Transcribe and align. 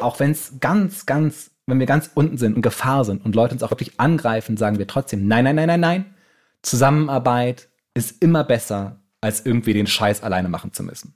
Auch 0.00 0.18
wenn 0.18 0.30
es 0.32 0.54
ganz, 0.60 1.06
ganz, 1.06 1.50
wenn 1.66 1.78
wir 1.78 1.86
ganz 1.86 2.10
unten 2.14 2.38
sind 2.38 2.56
und 2.56 2.62
Gefahr 2.62 3.04
sind 3.04 3.24
und 3.24 3.34
Leute 3.34 3.54
uns 3.54 3.62
auch 3.62 3.70
wirklich 3.70 4.00
angreifen, 4.00 4.56
sagen 4.56 4.78
wir 4.78 4.86
trotzdem, 4.86 5.26
nein, 5.26 5.44
nein, 5.44 5.56
nein, 5.56 5.66
nein, 5.68 5.80
nein. 5.80 6.14
Zusammenarbeit 6.62 7.68
ist 7.94 8.22
immer 8.22 8.44
besser, 8.44 9.00
als 9.20 9.44
irgendwie 9.44 9.72
den 9.72 9.86
Scheiß 9.86 10.22
alleine 10.22 10.48
machen 10.48 10.72
zu 10.72 10.82
müssen. 10.82 11.14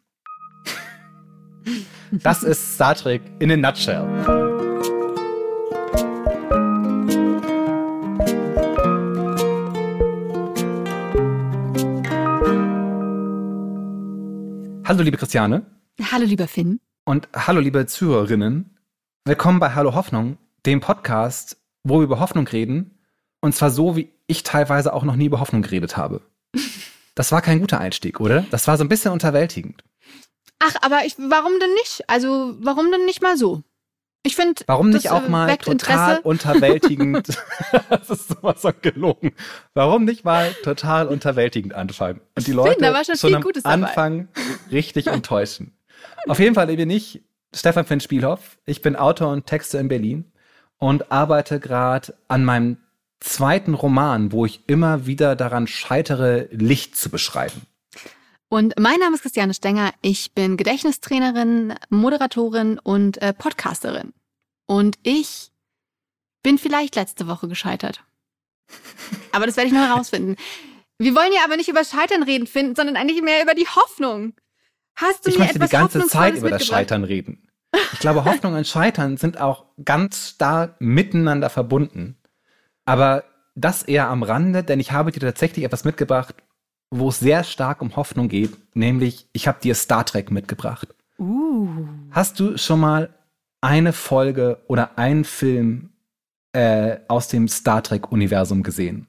Das 2.11 2.43
ist 2.45 2.75
Star 2.75 2.95
Trek 2.95 3.23
in 3.41 3.51
a 3.51 3.57
nutshell. 3.57 4.07
Hallo, 14.85 15.03
liebe 15.03 15.17
Christiane. 15.17 15.67
Hallo, 16.13 16.25
lieber 16.25 16.47
Finn. 16.47 16.79
Und 17.09 17.29
hallo, 17.33 17.61
liebe 17.61 17.87
Zuhörerinnen. 17.87 18.77
Willkommen 19.25 19.61
bei 19.61 19.75
Hallo 19.77 19.95
Hoffnung, 19.95 20.39
dem 20.67 20.81
Podcast, 20.81 21.57
wo 21.85 22.01
wir 22.01 22.03
über 22.03 22.19
Hoffnung 22.19 22.49
reden. 22.49 22.99
Und 23.41 23.55
zwar 23.55 23.71
so, 23.71 23.95
wie 23.95 24.13
ich 24.27 24.43
teilweise 24.43 24.93
auch 24.93 25.05
noch 25.05 25.15
nie 25.15 25.27
über 25.27 25.39
Hoffnung 25.39 25.63
geredet 25.63 25.97
habe. 25.97 26.21
Das 27.15 27.31
war 27.31 27.43
kein 27.43 27.61
guter 27.61 27.79
Einstieg, 27.79 28.19
oder? 28.19 28.45
Das 28.51 28.67
war 28.67 28.77
so 28.77 28.83
ein 28.83 28.89
bisschen 28.89 29.13
unterwältigend. 29.13 29.85
Ach, 30.59 30.75
aber 30.81 31.05
ich, 31.07 31.15
warum 31.17 31.53
denn 31.61 31.75
nicht? 31.75 32.03
Also, 32.09 32.57
warum 32.59 32.91
denn 32.91 33.05
nicht 33.05 33.23
mal 33.23 33.37
so? 33.37 33.63
Ich 34.25 34.35
finde, 34.35 34.65
warum 34.67 34.91
nicht 34.91 35.11
auch 35.11 35.23
äh, 35.23 35.29
mal 35.29 35.57
total 35.59 35.73
Interesse? 35.73 36.21
unterwältigend? 36.25 37.39
das 37.89 38.11
ist 38.11 38.29
sowas 38.31 38.63
so 38.63 38.73
gelogen. 38.83 39.31
Warum 39.75 40.07
nicht 40.07 40.25
mal 40.25 40.53
total 40.65 41.07
unterwältigend 41.07 41.73
anfangen 41.73 42.21
und 42.35 42.49
die 42.49 42.53
Leute 42.53 42.81
da 42.81 42.93
war 42.93 43.05
schon, 43.05 43.17
schon 43.17 43.37
am 43.37 43.43
Gutes 43.43 43.65
Anfang 43.65 44.27
richtig 44.73 45.07
enttäuschen? 45.07 45.76
Auf 46.29 46.41
jeden 46.41 46.57
Fall 46.57 46.67
bin 46.67 46.91
ich 46.91 47.23
Stefan 47.55 47.87
Finn 47.87 48.01
Spielhoff. 48.01 48.59
Ich 48.67 48.83
bin 48.83 48.97
Autor 48.97 49.33
und 49.33 49.47
Texter 49.47 49.79
in 49.79 49.87
Berlin 49.87 50.25
und 50.79 51.13
arbeite 51.13 51.61
gerade 51.61 52.15
an 52.27 52.45
meinem 52.45 52.79
zweiten 53.21 53.75
Roman, 53.75 54.33
wo 54.33 54.45
ich 54.45 54.61
immer 54.67 55.07
wieder 55.07 55.37
daran 55.37 55.69
scheitere, 55.69 56.49
Licht 56.51 56.97
zu 56.97 57.11
beschreiben. 57.11 57.63
Und 58.49 58.75
mein 58.79 58.99
Name 58.99 59.15
ist 59.15 59.23
Christiane 59.23 59.55
Stenger. 59.55 59.93
Ich 60.03 60.33
bin 60.33 60.57
Gedächtnistrainerin, 60.57 61.75
Moderatorin 61.91 62.81
und 62.81 63.23
äh, 63.23 63.33
Podcasterin. 63.33 64.13
Und 64.67 64.99
ich 65.05 65.53
bin 66.43 66.59
vielleicht 66.59 66.97
letzte 66.97 67.29
Woche 67.29 67.47
gescheitert. 67.47 68.05
Aber 69.33 69.47
das 69.47 69.57
werde 69.57 69.69
ich 69.69 69.75
noch 69.75 69.89
herausfinden. 69.89 70.37
Wir 70.99 71.15
wollen 71.15 71.33
ja 71.33 71.45
aber 71.45 71.59
nicht 71.59 71.69
über 71.69 71.85
Scheitern 71.85 72.23
reden 72.23 72.47
finden, 72.47 72.75
sondern 72.75 72.97
eigentlich 72.97 73.21
mehr 73.21 73.43
über 73.43 73.55
die 73.55 73.67
Hoffnung. 73.67 74.33
Hast 74.97 75.27
du 75.27 75.31
ich 75.31 75.37
mir 75.37 75.45
möchte 75.45 75.57
etwas 75.57 75.71
die 75.71 75.77
ganze 75.77 76.07
Zeit 76.07 76.37
über 76.37 76.51
das 76.51 76.65
Scheitern 76.65 77.05
reden. 77.05 77.49
Ich 77.93 77.99
glaube, 77.99 78.25
Hoffnung 78.25 78.55
und 78.55 78.67
Scheitern 78.67 79.17
sind 79.17 79.39
auch 79.39 79.67
ganz 79.85 80.31
stark 80.31 80.81
miteinander 80.81 81.51
verbunden. 81.51 82.17
Aber 82.87 83.25
das 83.55 83.83
eher 83.83 84.09
am 84.09 84.23
Rande, 84.23 84.63
denn 84.63 84.81
ich 84.81 84.93
habe 84.93 85.13
dir 85.13 85.21
tatsächlich 85.21 85.65
etwas 85.65 85.85
mitgebracht, 85.85 86.35
wo 86.91 87.09
es 87.09 87.19
sehr 87.19 87.45
stark 87.45 87.83
um 87.83 87.97
Hoffnung 87.97 88.29
geht, 88.29 88.57
nämlich 88.75 89.29
ich 89.33 89.49
habe 89.49 89.61
dir 89.61 89.75
Star 89.75 90.07
Trek 90.07 90.31
mitgebracht. 90.31 90.95
Uh. 91.19 91.69
Hast 92.11 92.39
du 92.39 92.57
schon 92.57 92.81
mal 92.81 93.15
eine 93.61 93.93
Folge 93.93 94.63
oder 94.69 94.99
einen 94.99 95.25
Film 95.25 95.91
äh, 96.53 96.99
aus 97.09 97.29
dem 97.29 97.49
Star 97.49 97.83
Trek-Universum 97.83 98.63
gesehen? 98.63 99.09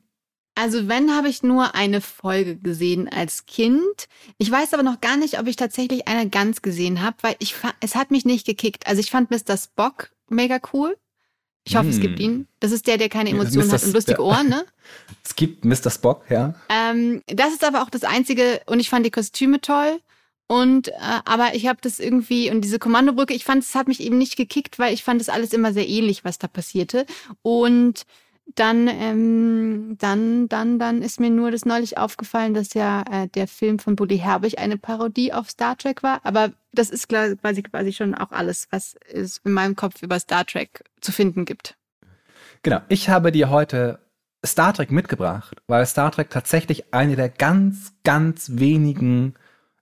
Also 0.58 0.88
wenn, 0.88 1.16
habe 1.16 1.30
ich 1.30 1.44
nur 1.44 1.76
eine 1.76 2.02
Folge 2.02 2.56
gesehen 2.56 3.08
als 3.08 3.46
Kind. 3.46 4.08
Ich 4.40 4.50
weiß 4.50 4.74
aber 4.74 4.82
noch 4.82 5.02
gar 5.02 5.16
nicht, 5.16 5.40
ob 5.40 5.46
ich 5.46 5.56
tatsächlich 5.56 6.08
eine 6.08 6.32
ganz 6.32 6.64
gesehen 6.64 7.04
habe, 7.04 7.16
weil 7.22 7.36
ich 7.38 7.54
es 7.80 7.94
hat 7.94 8.10
mich 8.10 8.26
nicht 8.26 8.48
gekickt. 8.48 8.88
Also 8.88 9.00
ich 9.00 9.12
fand 9.12 9.30
Mr. 9.30 9.56
Spock 9.56 10.10
mega 10.30 10.58
cool. 10.74 10.98
Ich 11.64 11.76
hoffe, 11.76 11.90
hm. 11.90 11.94
es 11.94 12.00
gibt 12.00 12.18
hm. 12.18 12.26
ihn. 12.26 12.48
Das 12.60 12.72
ist 12.72 12.88
der, 12.88 12.98
der 12.98 13.08
keine 13.08 13.30
Emotionen 13.30 13.72
hat 13.72 13.84
und 13.84 13.94
lustige 13.94 14.24
Ohren, 14.24 14.50
ne? 14.50 14.66
es 15.24 15.36
gibt 15.36 15.64
Mr. 15.64 15.92
Spock, 15.92 16.24
ja. 16.30 16.56
Ähm, 16.70 17.22
das 17.28 17.54
ist 17.54 17.64
aber 17.64 17.84
auch 17.84 17.92
das 17.92 18.04
Einzige 18.04 18.62
und 18.66 18.80
ich 18.80 18.90
fand 18.90 19.06
die 19.06 19.12
Kostüme 19.12 19.62
toll. 19.62 20.00
Und 20.48 20.88
äh, 20.88 20.94
aber 21.26 21.54
ich 21.54 21.68
habe 21.68 21.80
das 21.82 22.00
irgendwie 22.00 22.50
und 22.50 22.62
diese 22.62 22.80
Kommandobrücke, 22.80 23.36
ich 23.36 23.44
fand, 23.44 23.64
es 23.64 23.76
hat 23.76 23.88
mich 23.88 24.00
eben 24.00 24.18
nicht 24.18 24.38
gekickt, 24.38 24.80
weil 24.80 24.94
ich 24.94 25.04
fand 25.04 25.22
es 25.22 25.30
alles 25.30 25.54
immer 25.54 25.72
sehr 25.72 25.88
ähnlich, 25.88 26.26
was 26.26 26.40
da 26.40 26.48
passierte. 26.48 27.06
Und 27.44 28.06
dann, 28.56 28.88
ähm, 28.88 29.98
dann, 30.00 30.48
dann, 30.48 30.80
dann 30.80 31.02
ist 31.02 31.20
mir 31.20 31.30
nur 31.30 31.52
das 31.52 31.66
neulich 31.66 31.98
aufgefallen, 31.98 32.54
dass 32.54 32.74
ja 32.74 33.04
äh, 33.12 33.28
der 33.28 33.48
Film 33.48 33.80
von 33.80 33.96
Bully 33.96 34.18
Herbig 34.18 34.60
eine 34.60 34.78
Parodie 34.78 35.34
auf 35.34 35.50
Star 35.50 35.78
Trek 35.78 36.02
war. 36.02 36.22
Aber 36.24 36.52
das 36.72 36.90
ist 36.90 37.10
quasi 37.10 37.62
quasi 37.64 37.94
schon 37.94 38.16
auch 38.16 38.32
alles, 38.32 38.68
was 38.72 38.96
es 39.12 39.42
in 39.44 39.52
meinem 39.52 39.76
Kopf 39.76 40.02
über 40.02 40.20
Star 40.20 40.46
Trek 40.46 40.84
zu 41.02 41.12
finden 41.12 41.46
gibt. 41.46 41.76
Genau. 42.64 42.82
Ich 42.90 43.10
habe 43.10 43.32
dir 43.32 43.50
heute 43.50 44.00
Star 44.46 44.74
Trek 44.74 44.92
mitgebracht, 44.92 45.62
weil 45.68 45.86
Star 45.86 46.12
Trek 46.12 46.30
tatsächlich 46.30 46.94
eine 46.94 47.16
der 47.16 47.30
ganz, 47.30 47.94
ganz 48.04 48.52
wenigen 48.54 49.36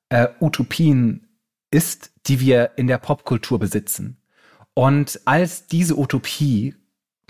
äh, 0.10 0.28
Utopien 0.40 1.28
ist, 1.72 2.12
die 2.28 2.40
wir 2.40 2.72
in 2.78 2.88
der 2.88 2.98
Popkultur 2.98 3.60
besitzen. 3.60 4.18
Und 4.74 5.22
als 5.26 5.68
diese 5.68 5.98
Utopie 5.98 6.76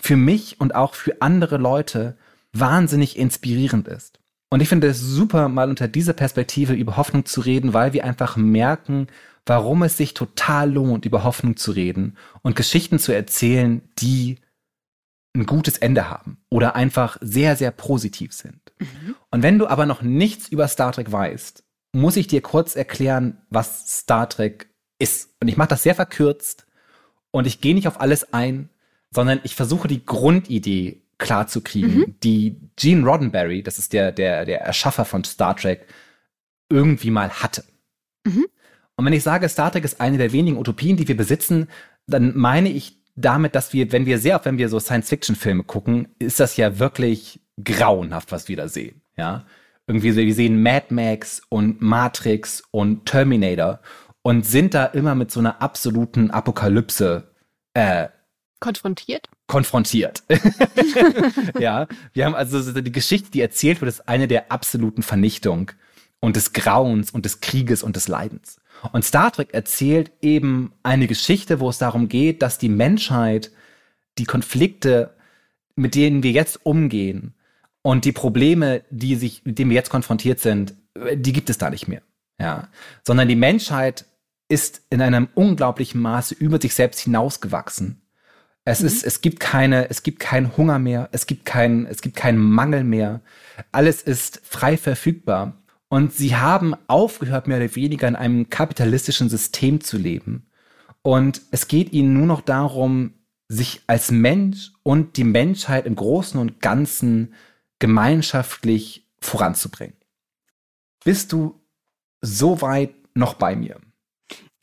für 0.05 0.17
mich 0.17 0.61
und 0.61 0.75
auch 0.75 0.93
für 0.93 1.21
andere 1.23 1.57
Leute 1.57 2.15
wahnsinnig 2.53 3.17
inspirierend 3.17 3.87
ist. 3.87 4.19
Und 4.51 4.61
ich 4.61 4.69
finde 4.69 4.87
es 4.87 5.01
super, 5.01 5.49
mal 5.49 5.67
unter 5.67 5.87
dieser 5.87 6.13
Perspektive 6.13 6.73
über 6.73 6.95
Hoffnung 6.95 7.25
zu 7.25 7.41
reden, 7.41 7.73
weil 7.73 7.93
wir 7.93 8.05
einfach 8.05 8.37
merken, 8.37 9.07
warum 9.47 9.81
es 9.81 9.97
sich 9.97 10.13
total 10.13 10.71
lohnt, 10.71 11.05
über 11.05 11.23
Hoffnung 11.23 11.57
zu 11.57 11.71
reden 11.71 12.17
und 12.43 12.55
Geschichten 12.55 12.99
zu 12.99 13.13
erzählen, 13.13 13.81
die 13.97 14.37
ein 15.35 15.47
gutes 15.47 15.79
Ende 15.79 16.07
haben 16.07 16.37
oder 16.51 16.75
einfach 16.75 17.17
sehr, 17.21 17.55
sehr 17.55 17.71
positiv 17.71 18.31
sind. 18.31 18.61
Mhm. 18.77 19.15
Und 19.31 19.41
wenn 19.41 19.57
du 19.57 19.65
aber 19.65 19.87
noch 19.87 20.03
nichts 20.03 20.47
über 20.49 20.67
Star 20.67 20.91
Trek 20.91 21.11
weißt, 21.11 21.63
muss 21.93 22.15
ich 22.15 22.27
dir 22.27 22.41
kurz 22.41 22.75
erklären, 22.75 23.41
was 23.49 23.97
Star 24.01 24.29
Trek 24.29 24.69
ist. 24.99 25.31
Und 25.41 25.47
ich 25.47 25.57
mache 25.57 25.69
das 25.69 25.81
sehr 25.81 25.95
verkürzt 25.95 26.67
und 27.31 27.47
ich 27.47 27.59
gehe 27.59 27.73
nicht 27.73 27.87
auf 27.87 27.99
alles 27.99 28.31
ein, 28.33 28.69
sondern 29.15 29.39
ich 29.43 29.55
versuche 29.55 29.87
die 29.87 30.05
Grundidee 30.05 31.01
klar 31.17 31.47
zu 31.47 31.61
kriegen, 31.61 31.99
mhm. 31.99 32.15
die 32.23 32.57
Gene 32.75 33.05
Roddenberry, 33.05 33.63
das 33.63 33.79
ist 33.79 33.93
der, 33.93 34.11
der, 34.11 34.45
der 34.45 34.61
Erschaffer 34.61 35.05
von 35.05 35.23
Star 35.23 35.55
Trek, 35.55 35.87
irgendwie 36.69 37.11
mal 37.11 37.29
hatte. 37.29 37.63
Mhm. 38.25 38.45
Und 38.97 39.05
wenn 39.05 39.13
ich 39.13 39.23
sage, 39.23 39.47
Star 39.49 39.71
Trek 39.71 39.85
ist 39.85 40.01
eine 40.01 40.17
der 40.17 40.31
wenigen 40.31 40.57
Utopien, 40.57 40.97
die 40.97 41.07
wir 41.07 41.17
besitzen, 41.17 41.67
dann 42.07 42.37
meine 42.37 42.69
ich 42.69 42.97
damit, 43.15 43.55
dass 43.55 43.71
wir, 43.73 43.91
wenn 43.91 44.05
wir 44.05 44.19
sehr 44.19 44.35
oft, 44.35 44.45
wenn 44.45 44.57
wir 44.57 44.69
so 44.69 44.79
Science-Fiction-Filme 44.79 45.63
gucken, 45.63 46.09
ist 46.19 46.39
das 46.39 46.57
ja 46.57 46.79
wirklich 46.79 47.39
grauenhaft, 47.63 48.31
was 48.31 48.49
wir 48.49 48.57
da 48.57 48.67
sehen. 48.67 49.01
Ja, 49.17 49.45
irgendwie 49.87 50.11
so, 50.11 50.17
wir 50.17 50.33
sehen 50.33 50.61
Mad 50.61 50.87
Max 50.89 51.41
und 51.47 51.81
Matrix 51.81 52.63
und 52.71 53.05
Terminator 53.05 53.79
und 54.21 54.45
sind 54.45 54.73
da 54.73 54.85
immer 54.85 55.15
mit 55.15 55.31
so 55.31 55.39
einer 55.39 55.61
absoluten 55.61 56.31
Apokalypse 56.31 57.31
äh, 57.73 58.07
konfrontiert. 58.65 59.29
Konfrontiert. 59.45 60.23
ja, 61.59 61.87
wir 62.13 62.25
haben 62.25 62.33
also 62.33 62.81
die 62.81 62.91
Geschichte, 62.91 63.29
die 63.29 63.41
erzählt 63.41 63.79
wird, 63.79 63.89
ist 63.89 64.09
eine 64.09 64.27
der 64.27 64.51
absoluten 64.51 65.03
Vernichtung 65.03 65.71
und 66.19 66.35
des 66.35 66.51
Grauens 66.51 67.11
und 67.11 67.25
des 67.25 67.41
Krieges 67.41 67.83
und 67.83 67.95
des 67.95 68.07
Leidens. 68.07 68.59
Und 68.91 69.05
Star 69.05 69.31
Trek 69.31 69.53
erzählt 69.53 70.11
eben 70.21 70.73
eine 70.81 71.05
Geschichte, 71.05 71.59
wo 71.59 71.69
es 71.69 71.77
darum 71.77 72.09
geht, 72.09 72.41
dass 72.41 72.57
die 72.57 72.69
Menschheit 72.69 73.51
die 74.17 74.25
Konflikte, 74.25 75.13
mit 75.75 75.93
denen 75.93 76.23
wir 76.23 76.31
jetzt 76.31 76.65
umgehen 76.65 77.35
und 77.83 78.03
die 78.03 78.13
Probleme, 78.13 78.81
die 78.89 79.15
sich, 79.15 79.45
mit 79.45 79.59
denen 79.59 79.69
wir 79.69 79.75
jetzt 79.75 79.91
konfrontiert 79.91 80.39
sind, 80.39 80.73
die 81.13 81.33
gibt 81.33 81.51
es 81.51 81.59
da 81.59 81.69
nicht 81.69 81.87
mehr. 81.87 82.01
Ja, 82.39 82.69
sondern 83.03 83.27
die 83.27 83.35
Menschheit 83.35 84.05
ist 84.49 84.81
in 84.89 85.01
einem 85.01 85.29
unglaublichen 85.35 86.01
Maße 86.01 86.33
über 86.33 86.59
sich 86.59 86.73
selbst 86.73 86.99
hinausgewachsen. 87.01 88.01
Es 88.65 88.81
mhm. 88.81 88.87
ist, 88.87 89.03
es 89.03 89.21
gibt 89.21 89.39
keine, 89.39 89.89
es 89.89 90.03
gibt 90.03 90.19
keinen 90.19 90.57
Hunger 90.57 90.79
mehr, 90.79 91.09
es 91.11 91.27
gibt 91.27 91.45
keinen, 91.45 91.85
es 91.85 92.01
gibt 92.01 92.15
keinen 92.15 92.39
Mangel 92.39 92.83
mehr. 92.83 93.21
Alles 93.71 94.01
ist 94.01 94.41
frei 94.43 94.75
verfügbar. 94.75 95.53
Und 95.87 96.13
sie 96.13 96.35
haben 96.35 96.75
aufgehört, 96.87 97.47
mehr 97.47 97.57
oder 97.57 97.75
weniger 97.75 98.07
in 98.07 98.15
einem 98.15 98.49
kapitalistischen 98.49 99.29
System 99.29 99.81
zu 99.81 99.97
leben. 99.97 100.49
Und 101.03 101.43
es 101.51 101.67
geht 101.67 101.93
ihnen 101.93 102.13
nur 102.13 102.25
noch 102.25 102.41
darum, 102.41 103.13
sich 103.47 103.83
als 103.85 104.09
Mensch 104.09 104.71
und 104.81 105.17
die 105.17 105.23
Menschheit 105.23 105.85
im 105.85 105.95
Großen 105.95 106.39
und 106.39 106.61
Ganzen 106.61 107.35
gemeinschaftlich 107.77 109.07
voranzubringen. 109.19 109.95
Bist 111.03 111.31
du 111.31 111.61
so 112.21 112.61
weit 112.61 112.95
noch 113.13 113.35
bei 113.35 113.55
mir? 113.55 113.79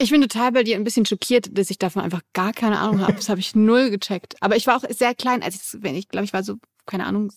Ich 0.03 0.11
bin 0.11 0.21
total 0.21 0.51
bei 0.51 0.65
dir 0.65 0.75
ein 0.75 0.83
bisschen 0.83 1.07
schockiert, 1.07 1.57
dass 1.57 1.71
ich 1.71 1.79
davon 1.79 2.03
einfach 2.03 2.23
gar 2.33 2.53
keine 2.53 2.81
Ahnung 2.81 3.03
habe. 3.03 3.13
Das 3.13 3.29
habe 3.29 3.39
ich 3.39 3.55
null 3.55 3.89
gecheckt. 3.91 4.35
Aber 4.41 4.57
ich 4.57 4.67
war 4.67 4.77
auch 4.77 4.85
sehr 4.91 5.15
klein, 5.15 5.45
als 5.45 5.55
ich, 5.55 5.83
wenn 5.83 5.95
ich 5.95 6.09
glaube, 6.09 6.25
ich 6.25 6.33
war 6.33 6.43
so, 6.43 6.57
keine 6.87 7.07
Ahnung, 7.07 7.33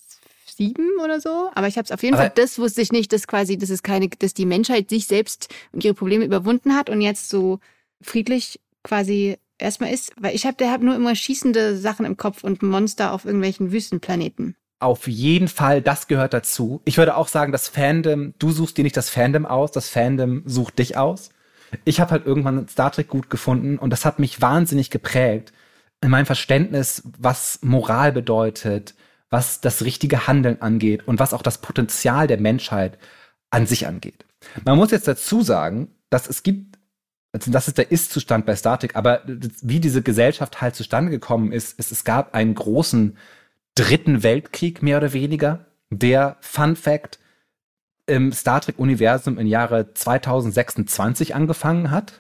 sieben 0.48 1.00
oder 1.04 1.22
so. 1.22 1.52
Aber 1.54 1.68
ich 1.68 1.78
habe 1.78 1.86
es 1.86 1.92
auf 1.92 2.02
jeden 2.02 2.16
Aber 2.16 2.24
Fall, 2.24 2.32
das 2.34 2.58
wusste 2.58 2.82
ich 2.82 2.92
nicht, 2.92 3.14
dass 3.14 3.28
quasi, 3.28 3.60
dass 3.60 3.70
es 3.70 3.84
keine, 3.84 4.10
dass 4.10 4.34
die 4.34 4.48
Menschheit 4.48 4.90
sich 4.90 5.06
selbst 5.06 5.54
und 5.74 5.84
ihre 5.84 5.94
Probleme 5.94 6.26
überwunden 6.26 6.76
hat 6.76 6.90
und 6.90 7.02
jetzt 7.02 7.30
so 7.30 7.60
friedlich 8.02 8.60
quasi 8.84 9.38
erstmal 9.60 9.94
ist, 9.94 10.14
weil 10.20 10.34
ich 10.34 10.48
habe 10.48 10.58
der 10.58 10.72
hab 10.72 10.82
nur 10.82 10.96
immer 10.96 11.14
schießende 11.14 11.78
Sachen 11.78 12.04
im 12.04 12.18
Kopf 12.18 12.44
und 12.44 12.64
Monster 12.64 13.14
auf 13.14 13.26
irgendwelchen 13.26 13.72
Wüstenplaneten. 13.72 14.56
Auf 14.80 15.08
jeden 15.08 15.50
Fall, 15.50 15.84
das 15.84 16.08
gehört 16.08 16.34
dazu. 16.34 16.82
Ich 16.86 16.98
würde 16.98 17.16
auch 17.16 17.28
sagen, 17.28 17.52
das 17.52 17.68
Fandom, 17.68 18.34
du 18.40 18.50
suchst 18.50 18.76
dir 18.76 18.84
nicht 18.84 18.98
das 18.98 19.12
Fandom 19.12 19.46
aus, 19.46 19.72
das 19.72 19.88
Fandom 19.88 20.42
sucht 20.48 20.80
dich 20.80 20.98
aus. 20.98 21.30
Ich 21.84 22.00
habe 22.00 22.12
halt 22.12 22.26
irgendwann 22.26 22.68
Star 22.68 22.92
Trek 22.92 23.08
gut 23.08 23.30
gefunden 23.30 23.78
und 23.78 23.90
das 23.90 24.06
hat 24.06 24.20
mich 24.20 24.42
wahnsinnig 24.42 24.90
geprägt 24.90 25.54
in 26.02 26.10
meinem 26.10 26.26
Verständnis, 26.26 27.04
was 27.18 27.60
Moral 27.62 28.12
bedeutet, 28.12 28.96
was 29.30 29.62
das 29.62 29.84
richtige 29.84 30.28
Handeln 30.28 30.62
angeht 30.62 31.08
und 31.08 31.20
was 31.20 31.34
auch 31.34 31.42
das 31.42 31.60
Potenzial 31.60 32.28
der 32.28 32.40
Menschheit 32.40 32.98
an 33.50 33.66
sich 33.66 33.88
angeht. 33.88 34.26
Man 34.64 34.78
muss 34.78 34.92
jetzt 34.92 35.08
dazu 35.08 35.42
sagen, 35.42 35.90
dass 36.10 36.30
es 36.30 36.44
gibt, 36.44 36.78
also 37.32 37.52
das 37.52 37.68
ist 37.68 37.78
der 37.78 37.92
Ist-Zustand 37.92 38.46
bei 38.46 38.56
Star 38.56 38.80
Trek, 38.80 38.96
aber 38.96 39.22
wie 39.26 39.80
diese 39.80 40.02
Gesellschaft 40.02 40.62
halt 40.62 40.76
zustande 40.76 41.12
gekommen 41.12 41.52
ist, 41.52 41.78
ist, 41.80 41.92
es 41.92 42.04
gab 42.04 42.34
einen 42.36 42.56
großen 42.56 43.18
dritten 43.74 44.24
Weltkrieg, 44.24 44.82
mehr 44.82 44.98
oder 44.98 45.14
weniger, 45.14 45.66
der, 45.90 46.38
Fun 46.40 46.76
Fact, 46.76 47.20
im 48.07 48.31
Star 48.31 48.62
Trek-Universum 48.62 49.38
im 49.38 49.48
Jahre 49.48 49.94
2026 49.94 51.36
angefangen 51.36 51.92
hat. 51.92 52.19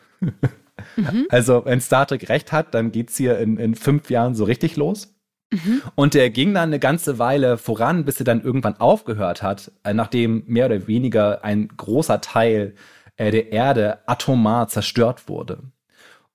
mhm. 0.95 1.27
Also, 1.29 1.65
wenn 1.65 1.81
Star 1.81 2.07
Trek 2.07 2.29
recht 2.29 2.51
hat, 2.51 2.73
dann 2.73 2.91
geht's 2.91 3.17
hier 3.17 3.37
in, 3.39 3.57
in 3.57 3.75
fünf 3.75 4.09
Jahren 4.09 4.35
so 4.35 4.43
richtig 4.43 4.75
los. 4.75 5.15
Mhm. 5.51 5.81
Und 5.95 6.13
der 6.13 6.29
ging 6.29 6.53
dann 6.53 6.69
eine 6.69 6.79
ganze 6.79 7.19
Weile 7.19 7.57
voran, 7.57 8.05
bis 8.05 8.19
er 8.19 8.25
dann 8.25 8.41
irgendwann 8.41 8.77
aufgehört 8.77 9.43
hat, 9.43 9.71
äh, 9.83 9.93
nachdem 9.93 10.43
mehr 10.47 10.65
oder 10.65 10.87
weniger 10.87 11.43
ein 11.43 11.67
großer 11.67 12.21
Teil 12.21 12.73
äh, 13.17 13.31
der 13.31 13.51
Erde 13.51 13.99
atomar 14.07 14.67
zerstört 14.67 15.29
wurde. 15.29 15.59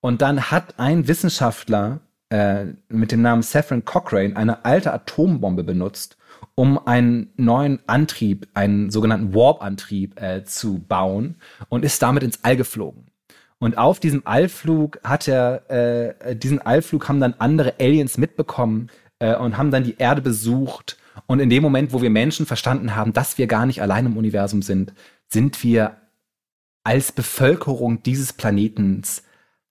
Und 0.01 0.23
dann 0.23 0.51
hat 0.51 0.79
ein 0.79 1.09
Wissenschaftler 1.09 2.01
äh, 2.31 2.67
mit 2.89 3.13
dem 3.13 3.23
Namen 3.23 3.43
Saffron 3.43 3.85
Cochrane 3.85 4.37
eine 4.37 4.65
alte 4.65 4.93
Atombombe 4.93 5.65
benutzt, 5.65 6.17
um 6.55 6.87
einen 6.87 7.33
neuen 7.37 7.81
Antrieb, 7.87 8.49
einen 8.55 8.91
sogenannten 8.91 9.35
Warp-Antrieb 9.35 10.21
äh, 10.21 10.45
zu 10.45 10.79
bauen 10.79 11.37
und 11.69 11.85
ist 11.85 12.03
damit 12.03 12.23
ins 12.23 12.45
All 12.45 12.57
geflogen. 12.57 13.07
Und 13.59 13.77
auf 13.77 14.01
diesem 14.01 14.27
Allflug 14.27 14.99
hat 15.05 15.29
er, 15.29 15.71
äh, 15.71 16.35
diesen 16.35 16.61
Allflug 16.63 17.09
haben 17.09 17.21
dann 17.21 17.35
andere 17.39 17.75
Aliens 17.79 18.17
mitbekommen 18.17 18.89
äh, 19.19 19.37
und 19.37 19.59
haben 19.59 19.71
dann 19.71 19.85
die 19.85 19.97
Erde 19.99 20.23
besucht. 20.23 20.97
Und 21.27 21.41
in 21.41 21.51
dem 21.51 21.63
Moment, 21.63 21.93
wo 21.93 22.01
wir 22.01 22.11
Menschen 22.11 22.47
verstanden 22.47 22.97
haben, 22.97 23.13
dass 23.13 23.37
wir 23.37 23.47
gar 23.47 23.67
nicht 23.67 23.83
allein 23.83 24.07
im 24.07 24.17
Universum 24.17 24.63
sind, 24.63 24.95
sind 25.29 25.63
wir 25.63 25.97
als 26.85 27.13
Bevölkerung 27.13 28.03
dieses 28.03 28.33
Planetens 28.33 29.23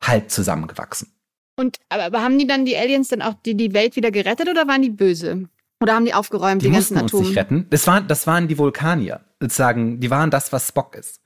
halt 0.02 0.30
zusammengewachsen. 0.32 1.12
Und 1.58 1.78
aber, 1.90 2.22
haben 2.22 2.38
die 2.38 2.48
dann 2.48 2.66
die 2.66 2.78
Aliens 2.78 3.10
dann 3.10 3.22
auch 3.22 3.34
die, 3.34 3.56
die 3.56 3.74
Welt 3.74 3.96
wieder 3.96 4.12
gerettet 4.12 4.48
oder 4.48 4.68
waren 4.68 4.82
die 4.82 4.92
böse? 4.92 5.50
Oder 5.82 5.96
haben 5.96 6.06
die 6.06 6.14
aufgeräumt, 6.14 6.62
die, 6.62 6.68
die 6.68 6.74
ganzen 6.74 6.98
Atome? 6.98 7.20
uns 7.20 7.30
nicht 7.30 7.38
retten. 7.38 7.68
Das 7.70 7.88
waren, 7.88 8.08
das 8.08 8.28
waren 8.28 8.48
die 8.48 8.58
Vulkanier, 8.58 9.22
sozusagen. 9.40 10.00
Die 10.00 10.10
waren 10.10 10.30
das, 10.30 10.52
was 10.52 10.68
Spock 10.68 10.96
ist. 10.96 11.22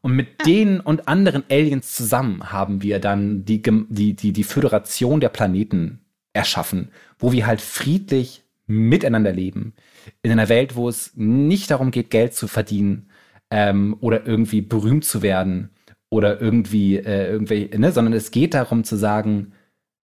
Und 0.00 0.12
mit 0.12 0.28
ah. 0.38 0.44
denen 0.44 0.80
und 0.80 1.08
anderen 1.08 1.44
Aliens 1.50 1.94
zusammen 1.94 2.52
haben 2.52 2.82
wir 2.82 3.00
dann 3.00 3.44
die, 3.44 3.62
die, 3.62 4.14
die, 4.14 4.32
die 4.32 4.44
Föderation 4.44 5.20
der 5.20 5.28
Planeten 5.28 6.04
erschaffen, 6.32 6.90
wo 7.18 7.32
wir 7.32 7.46
halt 7.46 7.60
friedlich 7.60 8.44
miteinander 8.66 9.32
leben. 9.32 9.74
In 10.22 10.30
einer 10.30 10.48
Welt, 10.48 10.76
wo 10.76 10.88
es 10.88 11.12
nicht 11.14 11.70
darum 11.70 11.90
geht, 11.90 12.10
Geld 12.10 12.34
zu 12.34 12.48
verdienen 12.48 13.10
ähm, 13.50 13.96
oder 14.00 14.26
irgendwie 14.26 14.60
berühmt 14.60 15.04
zu 15.04 15.22
werden 15.22 15.70
oder 16.10 16.40
irgendwie, 16.40 16.96
äh, 16.96 17.30
irgendwie, 17.30 17.70
ne, 17.76 17.92
sondern 17.92 18.14
es 18.14 18.30
geht 18.30 18.54
darum 18.54 18.84
zu 18.84 18.96
sagen, 18.96 19.52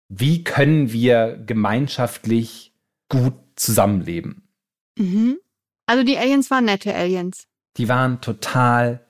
wie 0.08 0.44
können 0.44 0.92
wir 0.92 1.42
gemeinschaftlich 1.46 2.74
gut 3.08 3.34
zusammenleben. 3.56 4.48
Mhm. 4.98 5.38
Also 5.86 6.04
die 6.04 6.18
Aliens 6.18 6.50
waren 6.50 6.64
nette 6.64 6.94
Aliens. 6.94 7.46
Die 7.76 7.88
waren 7.88 8.20
total 8.20 9.04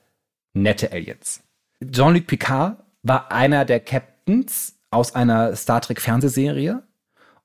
nette 0.53 0.91
Aliens. 0.91 1.41
Jean-Luc 1.83 2.27
Picard 2.27 2.83
war 3.03 3.31
einer 3.31 3.65
der 3.65 3.79
Captains 3.79 4.75
aus 4.89 5.15
einer 5.15 5.55
Star 5.55 5.81
Trek 5.81 6.01
Fernsehserie 6.01 6.83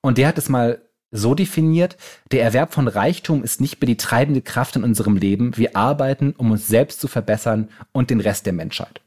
und 0.01 0.19
der 0.19 0.29
hat 0.29 0.39
es 0.39 0.49
mal 0.49 0.83
so 1.13 1.35
definiert, 1.35 1.99
der 2.31 2.43
Erwerb 2.43 2.73
von 2.73 2.89
Reichtum 2.89 3.45
ist 3.45 3.61
nicht 3.61 3.81
mehr 3.81 3.87
die 3.87 3.99
treibende 3.99 4.41
Kraft 4.41 4.77
in 4.77 4.85
unserem 4.85 5.17
Leben. 5.17 5.57
Wir 5.59 5.77
arbeiten, 5.77 6.33
um 6.37 6.51
uns 6.51 6.67
selbst 6.67 7.01
zu 7.01 7.07
verbessern 7.07 7.69
und 7.93 8.09
den 8.09 8.21
Rest 8.21 8.47
der 8.47 8.55
Menschheit. 8.55 9.03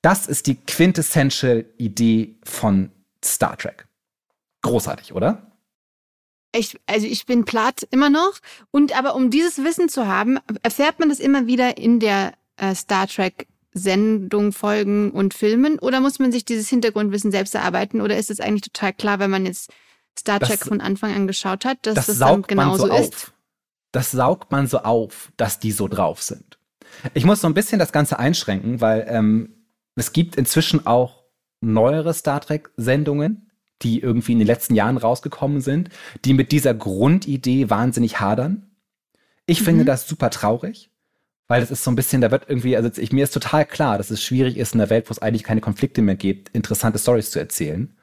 Das 0.00 0.26
ist 0.26 0.46
die 0.46 0.54
quintessential 0.54 1.66
Idee 1.76 2.36
von 2.42 2.90
Star 3.22 3.58
Trek. 3.58 3.86
Großartig, 4.62 5.12
oder? 5.12 5.55
Ich, 6.56 6.78
also 6.86 7.06
ich 7.06 7.26
bin 7.26 7.44
platt 7.44 7.86
immer 7.90 8.10
noch. 8.10 8.34
Und 8.70 8.96
aber 8.96 9.14
um 9.14 9.30
dieses 9.30 9.62
Wissen 9.64 9.88
zu 9.88 10.06
haben, 10.06 10.38
erfährt 10.62 10.98
man 10.98 11.08
das 11.08 11.20
immer 11.20 11.46
wieder 11.46 11.78
in 11.78 12.00
der 12.00 12.32
äh, 12.56 12.74
Star 12.74 13.06
Trek 13.06 13.46
Sendung, 13.72 14.52
Folgen 14.52 15.10
und 15.10 15.34
Filmen? 15.34 15.78
Oder 15.78 16.00
muss 16.00 16.18
man 16.18 16.32
sich 16.32 16.44
dieses 16.44 16.68
Hintergrundwissen 16.68 17.30
selbst 17.30 17.54
erarbeiten? 17.54 18.00
Oder 18.00 18.16
ist 18.16 18.30
es 18.30 18.40
eigentlich 18.40 18.62
total 18.62 18.92
klar, 18.92 19.18
wenn 19.18 19.30
man 19.30 19.46
jetzt 19.46 19.70
Star 20.18 20.40
Trek 20.40 20.60
das, 20.60 20.68
von 20.68 20.80
Anfang 20.80 21.14
an 21.14 21.26
geschaut 21.26 21.64
hat, 21.64 21.78
dass 21.82 21.94
das, 21.94 22.06
das 22.06 22.18
dann 22.18 22.42
genauso 22.42 22.86
so 22.86 22.94
ist? 22.94 23.14
Auf. 23.14 23.32
Das 23.92 24.10
saugt 24.10 24.50
man 24.50 24.66
so 24.66 24.78
auf, 24.78 25.32
dass 25.36 25.58
die 25.58 25.72
so 25.72 25.88
drauf 25.88 26.22
sind. 26.22 26.58
Ich 27.14 27.24
muss 27.24 27.40
so 27.40 27.46
ein 27.46 27.54
bisschen 27.54 27.78
das 27.78 27.92
Ganze 27.92 28.18
einschränken, 28.18 28.80
weil 28.80 29.06
ähm, 29.08 29.66
es 29.94 30.12
gibt 30.12 30.36
inzwischen 30.36 30.86
auch 30.86 31.24
neuere 31.60 32.14
Star 32.14 32.40
Trek-Sendungen, 32.40 33.45
die 33.82 34.00
irgendwie 34.00 34.32
in 34.32 34.38
den 34.38 34.46
letzten 34.46 34.74
Jahren 34.74 34.96
rausgekommen 34.96 35.60
sind, 35.60 35.90
die 36.24 36.34
mit 36.34 36.52
dieser 36.52 36.74
Grundidee 36.74 37.70
wahnsinnig 37.70 38.20
hadern. 38.20 38.70
Ich 39.46 39.60
mhm. 39.60 39.64
finde 39.64 39.84
das 39.84 40.08
super 40.08 40.30
traurig, 40.30 40.90
weil 41.48 41.60
das 41.60 41.70
ist 41.70 41.84
so 41.84 41.90
ein 41.90 41.96
bisschen, 41.96 42.20
da 42.20 42.30
wird 42.30 42.48
irgendwie, 42.48 42.76
also 42.76 42.90
ich, 43.00 43.12
mir 43.12 43.24
ist 43.24 43.34
total 43.34 43.64
klar, 43.64 43.98
dass 43.98 44.10
es 44.10 44.22
schwierig 44.22 44.56
ist 44.56 44.74
in 44.74 44.80
einer 44.80 44.90
Welt, 44.90 45.08
wo 45.08 45.12
es 45.12 45.20
eigentlich 45.20 45.44
keine 45.44 45.60
Konflikte 45.60 46.02
mehr 46.02 46.16
gibt, 46.16 46.48
interessante 46.50 46.98
Stories 46.98 47.30
zu 47.30 47.38
erzählen. 47.38 47.96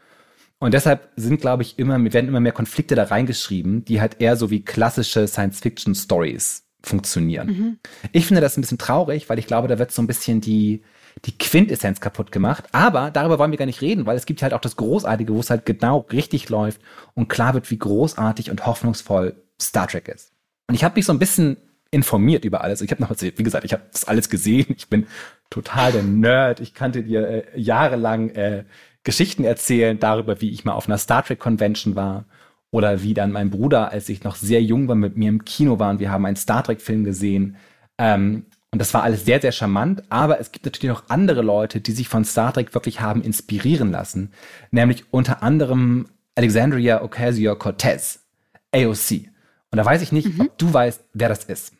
Und 0.59 0.73
deshalb 0.73 1.09
sind, 1.17 1.41
glaube 1.41 1.63
ich, 1.63 1.77
immer, 1.77 2.01
werden 2.13 2.29
immer 2.29 2.39
mehr 2.39 2.53
Konflikte 2.53 2.95
da 2.95 3.03
reingeschrieben, 3.03 3.83
die 3.83 3.99
halt 3.99 4.21
eher 4.21 4.37
so 4.37 4.49
wie 4.49 4.63
klassische 4.63 5.27
Science-Fiction-Stories 5.27 6.63
funktionieren. 6.81 7.47
Mhm. 7.47 7.79
Ich 8.13 8.25
finde 8.25 8.39
das 8.39 8.57
ein 8.57 8.61
bisschen 8.61 8.77
traurig, 8.77 9.27
weil 9.27 9.39
ich 9.39 9.47
glaube, 9.47 9.67
da 9.67 9.79
wird 9.79 9.91
so 9.91 10.01
ein 10.01 10.07
bisschen 10.07 10.39
die, 10.39 10.83
die 11.25 11.37
Quintessenz 11.37 12.01
kaputt 12.01 12.31
gemacht. 12.31 12.65
Aber 12.71 13.11
darüber 13.11 13.39
wollen 13.39 13.51
wir 13.51 13.57
gar 13.57 13.65
nicht 13.65 13.81
reden, 13.81 14.05
weil 14.05 14.17
es 14.17 14.25
gibt 14.25 14.41
halt 14.41 14.53
auch 14.53 14.61
das 14.61 14.75
Großartige, 14.75 15.33
wo 15.33 15.39
es 15.39 15.49
halt 15.49 15.65
genau 15.65 16.05
richtig 16.11 16.49
läuft 16.49 16.81
und 17.13 17.29
klar 17.29 17.53
wird, 17.53 17.69
wie 17.71 17.77
großartig 17.77 18.51
und 18.51 18.65
hoffnungsvoll 18.65 19.35
Star 19.61 19.87
Trek 19.87 20.07
ist. 20.07 20.31
Und 20.67 20.75
ich 20.75 20.83
habe 20.83 20.95
mich 20.95 21.05
so 21.05 21.13
ein 21.13 21.19
bisschen 21.19 21.57
informiert 21.91 22.43
über 22.43 22.61
alles. 22.63 22.81
Ich 22.81 22.91
habe 22.91 23.01
noch, 23.01 23.11
wie 23.19 23.43
gesagt, 23.43 23.65
ich 23.65 23.73
habe 23.73 23.83
das 23.91 24.05
alles 24.05 24.29
gesehen. 24.29 24.73
Ich 24.77 24.89
bin 24.89 25.07
total 25.49 25.91
der 25.91 26.03
Nerd. 26.03 26.59
Ich 26.59 26.73
kannte 26.73 27.03
dir 27.03 27.27
äh, 27.27 27.59
jahrelang 27.59 28.29
äh, 28.31 28.63
Geschichten 29.03 29.43
erzählen 29.43 29.99
darüber, 29.99 30.41
wie 30.41 30.49
ich 30.49 30.65
mal 30.65 30.73
auf 30.73 30.87
einer 30.87 30.97
Star 30.97 31.23
Trek 31.23 31.39
Convention 31.39 31.95
war 31.95 32.25
oder 32.71 33.03
wie 33.03 33.13
dann 33.13 33.31
mein 33.31 33.51
Bruder, 33.51 33.91
als 33.91 34.09
ich 34.09 34.23
noch 34.23 34.35
sehr 34.35 34.63
jung 34.63 34.87
war, 34.87 34.95
mit 34.95 35.15
mir 35.15 35.29
im 35.29 35.45
Kino 35.45 35.77
war 35.77 35.91
und 35.91 35.99
wir 35.99 36.09
haben 36.09 36.25
einen 36.25 36.35
Star 36.35 36.63
Trek 36.63 36.81
Film 36.81 37.03
gesehen. 37.03 37.57
Ähm, 37.99 38.47
und 38.73 38.79
das 38.79 38.91
war 38.95 39.03
alles 39.03 39.23
sehr, 39.23 39.39
sehr 39.39 39.51
charmant. 39.51 40.01
Aber 40.09 40.39
es 40.39 40.51
gibt 40.51 40.65
natürlich 40.65 40.89
noch 40.89 41.07
andere 41.07 41.43
Leute, 41.43 41.79
die 41.79 41.91
sich 41.91 42.09
von 42.09 42.25
Star 42.25 42.51
Trek 42.51 42.73
wirklich 42.73 43.01
haben 43.01 43.21
inspirieren 43.21 43.91
lassen. 43.91 44.31
Nämlich 44.71 45.05
unter 45.11 45.43
anderem 45.43 46.07
Alexandria 46.33 47.03
Ocasio-Cortez, 47.03 48.21
AOC. 48.71 49.29
Und 49.69 49.77
da 49.77 49.85
weiß 49.85 50.01
ich 50.01 50.11
nicht, 50.11 50.27
mhm. 50.27 50.41
ob 50.41 50.57
du 50.57 50.73
weißt, 50.73 51.03
wer 51.13 51.29
das 51.29 51.43
ist. 51.43 51.73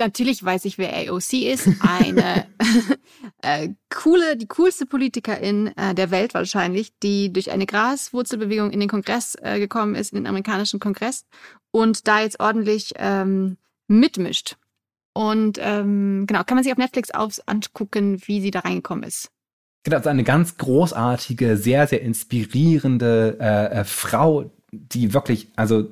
Natürlich 0.00 0.42
weiß 0.42 0.64
ich, 0.64 0.76
wer 0.76 0.92
AOC 0.92 1.34
ist. 1.34 1.68
Eine 1.82 2.46
äh, 3.42 3.68
coole, 3.88 4.36
die 4.36 4.48
coolste 4.48 4.86
Politikerin 4.86 5.68
äh, 5.76 5.94
der 5.94 6.10
Welt 6.10 6.34
wahrscheinlich, 6.34 6.98
die 6.98 7.32
durch 7.32 7.52
eine 7.52 7.66
Graswurzelbewegung 7.66 8.72
in 8.72 8.80
den 8.80 8.88
Kongress 8.88 9.36
äh, 9.40 9.60
gekommen 9.60 9.94
ist, 9.94 10.12
in 10.12 10.16
den 10.16 10.26
amerikanischen 10.26 10.80
Kongress 10.80 11.26
und 11.70 12.08
da 12.08 12.22
jetzt 12.22 12.40
ordentlich 12.40 12.94
ähm, 12.96 13.56
mitmischt. 13.86 14.56
Und 15.12 15.58
ähm, 15.60 16.24
genau, 16.26 16.44
kann 16.44 16.56
man 16.56 16.64
sich 16.64 16.72
auf 16.72 16.78
Netflix 16.78 17.10
aufs 17.10 17.40
angucken, 17.40 18.20
wie 18.26 18.40
sie 18.40 18.50
da 18.50 18.60
reingekommen 18.60 19.04
ist. 19.04 19.30
Genau, 19.82 19.96
also 19.96 20.10
eine 20.10 20.24
ganz 20.24 20.56
großartige, 20.56 21.56
sehr, 21.56 21.86
sehr 21.86 22.02
inspirierende 22.02 23.38
äh, 23.40 23.80
äh, 23.80 23.84
Frau, 23.84 24.50
die 24.72 25.14
wirklich, 25.14 25.48
also 25.56 25.90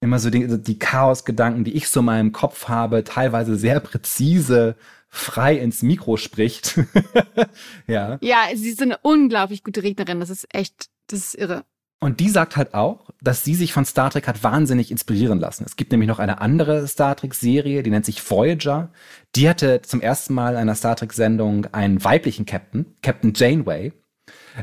immer 0.00 0.18
so 0.18 0.30
die, 0.30 0.62
die 0.62 0.78
Chaos-Gedanken, 0.78 1.64
die 1.64 1.74
ich 1.74 1.88
so 1.88 2.00
in 2.00 2.06
meinem 2.06 2.32
Kopf 2.32 2.68
habe, 2.68 3.04
teilweise 3.04 3.56
sehr 3.56 3.80
präzise 3.80 4.76
frei 5.08 5.56
ins 5.56 5.82
Mikro 5.82 6.16
spricht. 6.16 6.80
ja. 7.86 8.18
Ja, 8.20 8.44
sie 8.54 8.70
ist 8.70 8.82
eine 8.82 8.98
unglaublich 8.98 9.64
gute 9.64 9.82
Rednerin. 9.82 10.20
Das 10.20 10.30
ist 10.30 10.46
echt, 10.54 10.88
das 11.08 11.20
ist 11.20 11.34
irre. 11.34 11.64
Und 12.00 12.20
die 12.20 12.28
sagt 12.28 12.56
halt 12.56 12.74
auch, 12.74 13.10
dass 13.20 13.44
sie 13.44 13.56
sich 13.56 13.72
von 13.72 13.84
Star 13.84 14.10
Trek 14.10 14.28
hat 14.28 14.44
wahnsinnig 14.44 14.92
inspirieren 14.92 15.40
lassen. 15.40 15.64
Es 15.66 15.74
gibt 15.74 15.90
nämlich 15.90 16.08
noch 16.08 16.20
eine 16.20 16.40
andere 16.40 16.86
Star 16.86 17.16
Trek-Serie, 17.16 17.82
die 17.82 17.90
nennt 17.90 18.06
sich 18.06 18.22
Voyager. 18.30 18.90
Die 19.34 19.48
hatte 19.48 19.82
zum 19.82 20.00
ersten 20.00 20.32
Mal 20.34 20.50
in 20.52 20.58
einer 20.58 20.76
Star 20.76 20.94
Trek-Sendung 20.94 21.66
einen 21.72 22.02
weiblichen 22.04 22.46
Captain, 22.46 22.86
Captain 23.02 23.32
Janeway. 23.34 23.92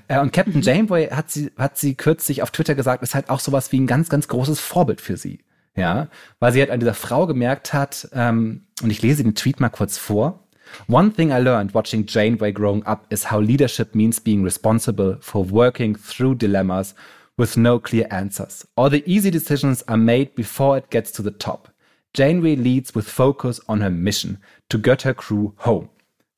Äh, 0.08 0.20
und 0.20 0.32
Captain 0.32 0.56
mhm. 0.56 0.62
Janeway 0.62 1.10
hat 1.10 1.30
sie, 1.30 1.52
hat 1.58 1.78
sie 1.78 1.96
kürzlich 1.96 2.42
auf 2.42 2.52
Twitter 2.52 2.76
gesagt, 2.76 3.04
ist 3.04 3.16
halt 3.16 3.30
auch 3.30 3.42
sowas 3.42 3.72
wie 3.74 3.82
ein 3.82 3.88
ganz, 3.88 4.08
ganz 4.08 4.30
großes 4.30 4.62
Vorbild 4.62 5.02
für 5.02 5.18
sie. 5.18 5.40
Ja, 5.76 6.08
weil 6.40 6.54
sie 6.54 6.62
halt 6.62 6.72
an 6.72 6.80
dieser 6.80 6.94
Frau 6.94 7.28
gemerkt 7.28 7.74
hat, 7.74 8.08
ähm, 8.14 8.68
und 8.82 8.90
ich 8.90 9.02
lese 9.02 9.24
den 9.24 9.36
Tweet 9.36 9.60
mal 9.60 9.68
kurz 9.68 9.98
vor. 9.98 10.48
One 10.88 11.12
thing 11.12 11.32
I 11.32 11.40
learned 11.40 11.74
watching 11.74 12.06
Janeway 12.08 12.54
growing 12.54 12.84
up 12.86 13.06
is 13.10 13.30
how 13.30 13.42
leadership 13.42 13.94
means 13.94 14.22
being 14.22 14.44
responsible 14.44 15.18
for 15.20 15.52
working 15.52 15.98
through 15.98 16.36
dilemmas 16.36 16.96
with 17.38 17.58
no 17.58 17.80
clear 17.80 18.08
answers. 18.12 18.66
All 18.76 18.90
the 18.90 19.04
easy 19.06 19.32
decisions 19.32 19.84
are 19.88 19.98
made 19.98 20.36
before 20.36 20.78
it 20.78 20.90
gets 20.90 21.12
to 21.14 21.22
the 21.22 21.32
top. 21.32 21.70
Janeway 22.14 22.56
leads 22.56 22.96
with 22.96 23.08
focus 23.08 23.60
on 23.68 23.82
her 23.82 23.90
mission 23.90 24.38
to 24.70 24.78
get 24.78 25.02
her 25.02 25.14
crew 25.14 25.54
home. 25.58 25.90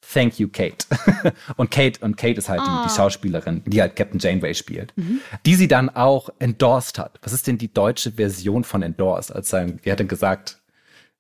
Thank 0.02 0.40
you, 0.40 0.48
Kate. 0.48 0.86
und 1.58 1.70
Kate, 1.70 2.00
und 2.02 2.16
Kate 2.16 2.38
ist 2.38 2.50
halt 2.50 2.62
oh. 2.62 2.66
die, 2.66 2.70
die, 2.70 2.90
ah. 2.92 2.96
Schauspielerin, 2.96 3.62
die 3.66 3.82
halt 3.82 3.96
Captain 3.96 4.20
Janeway 4.20 4.54
spielt, 4.54 4.96
mhm. 4.96 5.20
die 5.46 5.56
sie 5.56 5.68
dann 5.68 5.90
auch 5.90 6.30
endorsed 6.40 6.98
hat. 6.98 7.20
Was 7.22 7.34
ist 7.34 7.46
denn 7.46 7.58
die 7.58 7.74
deutsche 7.74 8.14
Version 8.14 8.64
von 8.64 8.82
endorsed? 8.82 9.36
Als 9.36 9.50
sein, 9.50 9.80
die 9.84 9.92
hat 9.92 10.00
dann 10.00 10.08
gesagt, 10.08 10.62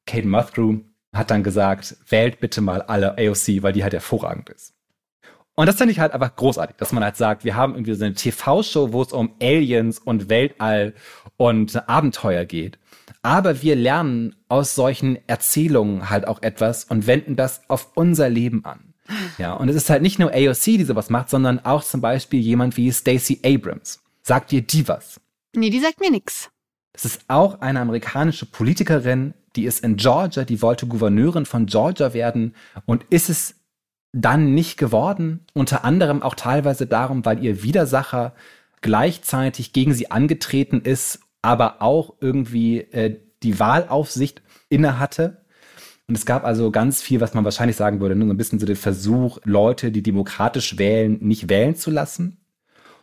Kate 0.05 0.27
Muthrew 0.27 0.79
hat 1.13 1.31
dann 1.31 1.43
gesagt, 1.43 1.97
wählt 2.07 2.39
bitte 2.39 2.61
mal 2.61 2.81
alle 2.81 3.17
AOC, 3.17 3.61
weil 3.61 3.73
die 3.73 3.83
halt 3.83 3.93
hervorragend 3.93 4.49
ist. 4.49 4.73
Und 5.59 5.65
das 5.65 5.77
finde 5.77 5.91
ich 5.91 5.99
halt 5.99 6.13
einfach 6.13 6.35
großartig, 6.35 6.75
dass 6.77 6.91
man 6.91 7.03
halt 7.03 7.17
sagt, 7.17 7.43
wir 7.43 7.55
haben 7.55 7.73
irgendwie 7.73 7.95
so 7.95 8.05
eine 8.05 8.13
TV-Show, 8.13 8.93
wo 8.93 9.01
es 9.01 9.11
um 9.11 9.33
Aliens 9.41 9.97
und 9.97 10.29
Weltall 10.29 10.93
und 11.35 11.89
Abenteuer 11.89 12.45
geht. 12.45 12.77
Aber 13.23 13.63
wir 13.63 13.75
lernen 13.75 14.35
aus 14.49 14.75
solchen 14.75 15.17
Erzählungen 15.27 16.11
halt 16.11 16.27
auch 16.27 16.43
etwas 16.43 16.83
und 16.83 17.07
wenden 17.07 17.35
das 17.35 17.61
auf 17.69 17.89
unser 17.95 18.29
Leben 18.29 18.65
an. 18.65 18.93
Ja, 19.39 19.53
und 19.53 19.67
es 19.67 19.75
ist 19.75 19.89
halt 19.89 20.03
nicht 20.03 20.19
nur 20.19 20.31
AOC, 20.31 20.63
die 20.63 20.83
sowas 20.83 21.09
macht, 21.09 21.31
sondern 21.31 21.65
auch 21.65 21.83
zum 21.83 22.01
Beispiel 22.01 22.39
jemand 22.39 22.77
wie 22.77 22.91
Stacey 22.93 23.39
Abrams. 23.43 23.99
Sagt 24.21 24.51
dir 24.51 24.61
die 24.61 24.87
was? 24.87 25.19
Nee, 25.55 25.71
die 25.71 25.79
sagt 25.79 25.99
mir 25.99 26.11
nix. 26.11 26.51
Das 26.93 27.03
ist 27.03 27.21
auch 27.29 27.61
eine 27.61 27.79
amerikanische 27.79 28.45
Politikerin, 28.45 29.33
die 29.55 29.65
ist 29.65 29.83
in 29.83 29.97
Georgia, 29.97 30.43
die 30.43 30.61
wollte 30.61 30.85
Gouverneurin 30.85 31.47
von 31.47 31.65
Georgia 31.65 32.13
werden 32.13 32.53
und 32.85 33.05
ist 33.09 33.29
es 33.29 33.55
dann 34.21 34.53
nicht 34.53 34.77
geworden. 34.77 35.45
Unter 35.53 35.83
anderem 35.83 36.21
auch 36.21 36.35
teilweise 36.35 36.87
darum, 36.87 37.25
weil 37.25 37.43
ihr 37.43 37.63
Widersacher 37.63 38.33
gleichzeitig 38.81 39.73
gegen 39.73 39.93
sie 39.93 40.11
angetreten 40.11 40.81
ist 40.81 41.19
aber 41.47 41.81
auch 41.81 42.13
irgendwie 42.19 42.79
äh, 42.79 43.19
die 43.43 43.59
Wahlaufsicht 43.59 44.41
inne 44.67 44.99
hatte. 44.99 45.37
Und 46.07 46.17
es 46.17 46.25
gab 46.25 46.43
also 46.43 46.71
ganz 46.71 47.01
viel, 47.01 47.21
was 47.21 47.33
man 47.33 47.45
wahrscheinlich 47.45 47.77
sagen 47.77 47.99
würde, 47.99 48.15
nur 48.15 48.27
so 48.27 48.33
ein 48.33 48.37
bisschen 48.37 48.59
so 48.59 48.65
den 48.65 48.75
Versuch, 48.75 49.39
Leute, 49.45 49.91
die 49.91 50.03
demokratisch 50.03 50.77
wählen, 50.77 51.17
nicht 51.21 51.49
wählen 51.49 51.75
zu 51.75 51.89
lassen. 51.89 52.41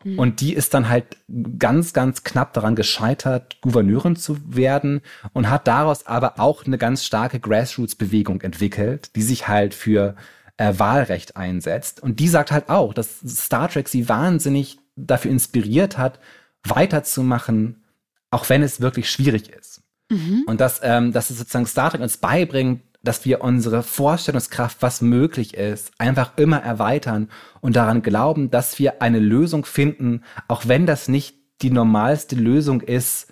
Mhm. 0.04 0.18
Und 0.18 0.40
die 0.42 0.52
ist 0.54 0.74
dann 0.74 0.90
halt 0.90 1.16
ganz, 1.58 1.94
ganz 1.94 2.22
knapp 2.22 2.52
daran 2.52 2.76
gescheitert, 2.76 3.60
Gouverneurin 3.62 4.16
zu 4.16 4.38
werden 4.54 5.00
und 5.32 5.48
hat 5.48 5.66
daraus 5.66 6.06
aber 6.06 6.38
auch 6.38 6.66
eine 6.66 6.78
ganz 6.78 7.04
starke 7.04 7.40
Grassroots-Bewegung 7.40 8.42
entwickelt, 8.42 9.16
die 9.16 9.22
sich 9.22 9.48
halt 9.48 9.72
für 9.74 10.16
äh, 10.56 10.74
Wahlrecht 10.76 11.36
einsetzt. 11.36 12.02
Und 12.02 12.20
die 12.20 12.28
sagt 12.28 12.52
halt 12.52 12.68
auch, 12.68 12.94
dass 12.94 13.20
Star 13.26 13.68
Trek 13.68 13.88
sie 13.88 14.08
wahnsinnig 14.08 14.78
dafür 14.96 15.30
inspiriert 15.30 15.98
hat, 15.98 16.20
weiterzumachen, 16.62 17.84
auch 18.30 18.48
wenn 18.48 18.62
es 18.62 18.80
wirklich 18.80 19.10
schwierig 19.10 19.48
ist. 19.48 19.82
Mhm. 20.10 20.44
Und 20.46 20.60
dass, 20.60 20.80
ähm, 20.82 21.12
dass 21.12 21.30
es 21.30 21.38
sozusagen 21.38 21.66
Star 21.66 21.90
Trek 21.90 22.00
uns 22.00 22.16
beibringt, 22.16 22.82
dass 23.02 23.24
wir 23.24 23.42
unsere 23.42 23.82
Vorstellungskraft, 23.82 24.78
was 24.80 25.02
möglich 25.02 25.54
ist, 25.54 25.92
einfach 25.98 26.38
immer 26.38 26.58
erweitern 26.58 27.28
und 27.60 27.76
daran 27.76 28.02
glauben, 28.02 28.50
dass 28.50 28.78
wir 28.78 29.02
eine 29.02 29.18
Lösung 29.18 29.66
finden, 29.66 30.22
auch 30.48 30.66
wenn 30.66 30.86
das 30.86 31.08
nicht 31.08 31.36
die 31.60 31.70
normalste 31.70 32.34
Lösung 32.34 32.80
ist, 32.80 33.28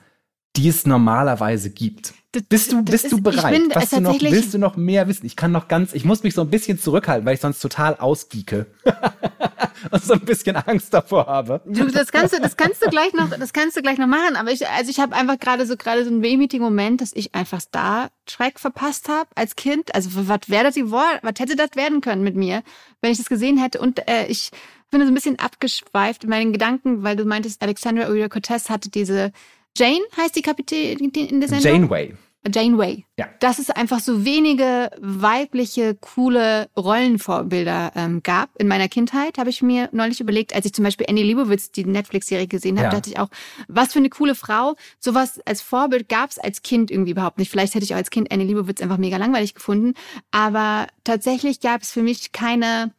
die 0.56 0.68
es 0.68 0.87
normalerweise 0.87 1.71
gibt. 1.71 2.14
Das, 2.32 2.42
bist 2.44 2.73
du, 2.73 2.82
bist 2.82 3.04
ist, 3.04 3.12
du 3.12 3.21
bereit? 3.21 3.52
Bin, 3.52 3.71
Was 3.75 3.90
du 3.90 4.00
noch, 4.00 4.18
willst 4.21 4.54
du 4.54 4.59
noch 4.59 4.76
mehr 4.76 5.06
wissen? 5.06 5.26
Ich 5.26 5.37
kann 5.37 5.52
noch 5.52 5.68
ganz, 5.68 5.92
ich 5.92 6.04
muss 6.04 6.23
mich 6.23 6.35
so 6.35 6.40
ein 6.40 6.50
bisschen 6.50 6.78
zurückhalten, 6.78 7.26
weil 7.26 7.35
ich 7.35 7.40
sonst 7.40 7.61
total 7.61 7.97
ausgieke. 7.97 8.66
und 9.90 10.02
so 10.02 10.14
ein 10.14 10.21
bisschen 10.21 10.56
Angst 10.56 10.94
davor 10.94 11.26
habe. 11.26 11.61
Du, 11.66 11.87
das 11.87 12.12
kannst 12.12 12.35
du, 12.35 12.40
das 12.40 12.56
kannst 12.56 12.85
du 12.85 12.88
gleich 12.88 13.12
noch, 13.12 13.30
das 13.30 13.52
kannst 13.52 13.76
du 13.76 13.82
gleich 13.82 13.99
noch 13.99 14.06
machen. 14.06 14.37
Aber 14.37 14.50
ich, 14.50 14.66
also 14.68 14.90
ich 14.90 15.00
habe 15.00 15.14
einfach 15.14 15.38
gerade 15.38 15.66
so, 15.66 15.76
gerade 15.76 16.04
so 16.04 16.11
einen 16.11 16.23
wehmütigen 16.23 16.64
Moment, 16.64 17.00
dass 17.00 17.12
ich 17.14 17.35
einfach 17.35 17.61
Star 17.61 18.11
Trek 18.26 18.61
verpasst 18.61 19.09
habe 19.09 19.28
als 19.35 19.56
Kind. 19.56 19.94
Also 19.94 20.11
was 20.12 20.49
wäre 20.49 20.64
das, 20.64 20.76
was 20.76 21.35
hätte 21.38 21.56
das 21.56 21.71
werden 21.75 22.00
können 22.00 22.23
mit 22.23 22.37
mir, 22.37 22.62
wenn 23.00 23.12
ich 23.12 23.18
das 23.18 23.28
gesehen 23.28 23.59
hätte? 23.59 23.80
Und 23.80 24.09
äh, 24.09 24.26
ich 24.26 24.50
bin 24.90 25.00
so 25.00 25.06
ein 25.06 25.14
bisschen 25.14 25.38
abgeschweift 25.38 26.25
in 26.25 26.30
meinen 26.30 26.52
Gedanken, 26.52 27.02
weil 27.02 27.16
du 27.16 27.25
meintest, 27.25 27.62
Alexandra 27.62 28.04
Ocasio-Cortez 28.04 28.68
hatte 28.68 28.90
diese 28.90 29.32
Jane 29.76 30.04
heißt 30.16 30.36
die 30.36 30.42
Kapitänin 30.42 31.10
in 31.10 31.40
der 31.40 31.48
Sendung? 31.48 31.72
Janeway. 31.72 32.14
Janeway. 32.52 33.04
Ja. 33.16 33.28
Dass 33.38 33.58
es 33.60 33.70
einfach 33.70 34.00
so 34.00 34.24
wenige 34.24 34.90
weibliche, 35.00 35.94
coole 35.94 36.68
Rollenvorbilder 36.76 37.92
ähm, 37.94 38.22
gab. 38.22 38.50
In 38.58 38.66
meiner 38.66 38.88
Kindheit 38.88 39.38
habe 39.38 39.50
ich 39.50 39.62
mir 39.62 39.88
neulich 39.92 40.20
überlegt, 40.20 40.54
als 40.54 40.66
ich 40.66 40.72
zum 40.72 40.84
Beispiel 40.84 41.06
Annie 41.08 41.22
Leibovitz, 41.22 41.70
die 41.70 41.84
Netflix-Serie 41.84 42.48
gesehen 42.48 42.78
habe, 42.78 42.86
ja. 42.86 42.90
dachte 42.90 43.10
ich 43.10 43.18
auch, 43.18 43.28
was 43.68 43.92
für 43.92 44.00
eine 44.00 44.10
coole 44.10 44.34
Frau. 44.34 44.74
Sowas 44.98 45.40
als 45.46 45.62
Vorbild 45.62 46.08
gab 46.08 46.30
es 46.30 46.38
als 46.38 46.62
Kind 46.62 46.90
irgendwie 46.90 47.12
überhaupt 47.12 47.38
nicht. 47.38 47.50
Vielleicht 47.50 47.74
hätte 47.74 47.84
ich 47.84 47.94
auch 47.94 47.98
als 47.98 48.10
Kind 48.10 48.32
Annie 48.32 48.46
Leibovitz 48.46 48.80
einfach 48.80 48.98
mega 48.98 49.18
langweilig 49.18 49.54
gefunden. 49.54 49.94
Aber 50.32 50.88
tatsächlich 51.04 51.60
gab 51.60 51.82
es 51.82 51.92
für 51.92 52.02
mich 52.02 52.32
keine 52.32 52.92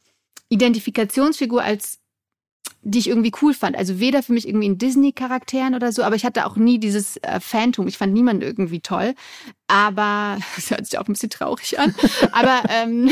Identifikationsfigur 0.48 1.62
als 1.62 2.00
die 2.82 3.00
ich 3.00 3.08
irgendwie 3.08 3.32
cool 3.42 3.54
fand. 3.54 3.78
Also 3.78 4.00
weder 4.00 4.24
für 4.24 4.34
mich 4.34 4.48
irgendwie 4.48 4.68
in 4.68 4.78
Disney-Charakteren 4.78 5.74
oder 5.74 5.92
so, 5.92 6.04
aber 6.04 6.16
ich 6.16 6.26
hatte 6.26 6.46
auch 6.46 6.58
nie 6.58 6.80
dieses 6.80 7.18
äh, 7.18 7.40
Phantom. 7.40 7.88
Ich 7.88 7.98
fand 7.98 8.14
niemanden 8.14 8.42
irgendwie 8.42 8.82
toll. 8.82 9.16
Aber 9.68 10.38
das 10.56 10.70
hört 10.70 10.86
sich 10.86 11.00
auch 11.00 11.08
ein 11.08 11.14
bisschen 11.14 11.30
traurig 11.30 11.80
an. 11.80 11.96
aber 12.32 12.64
ähm, 12.70 13.10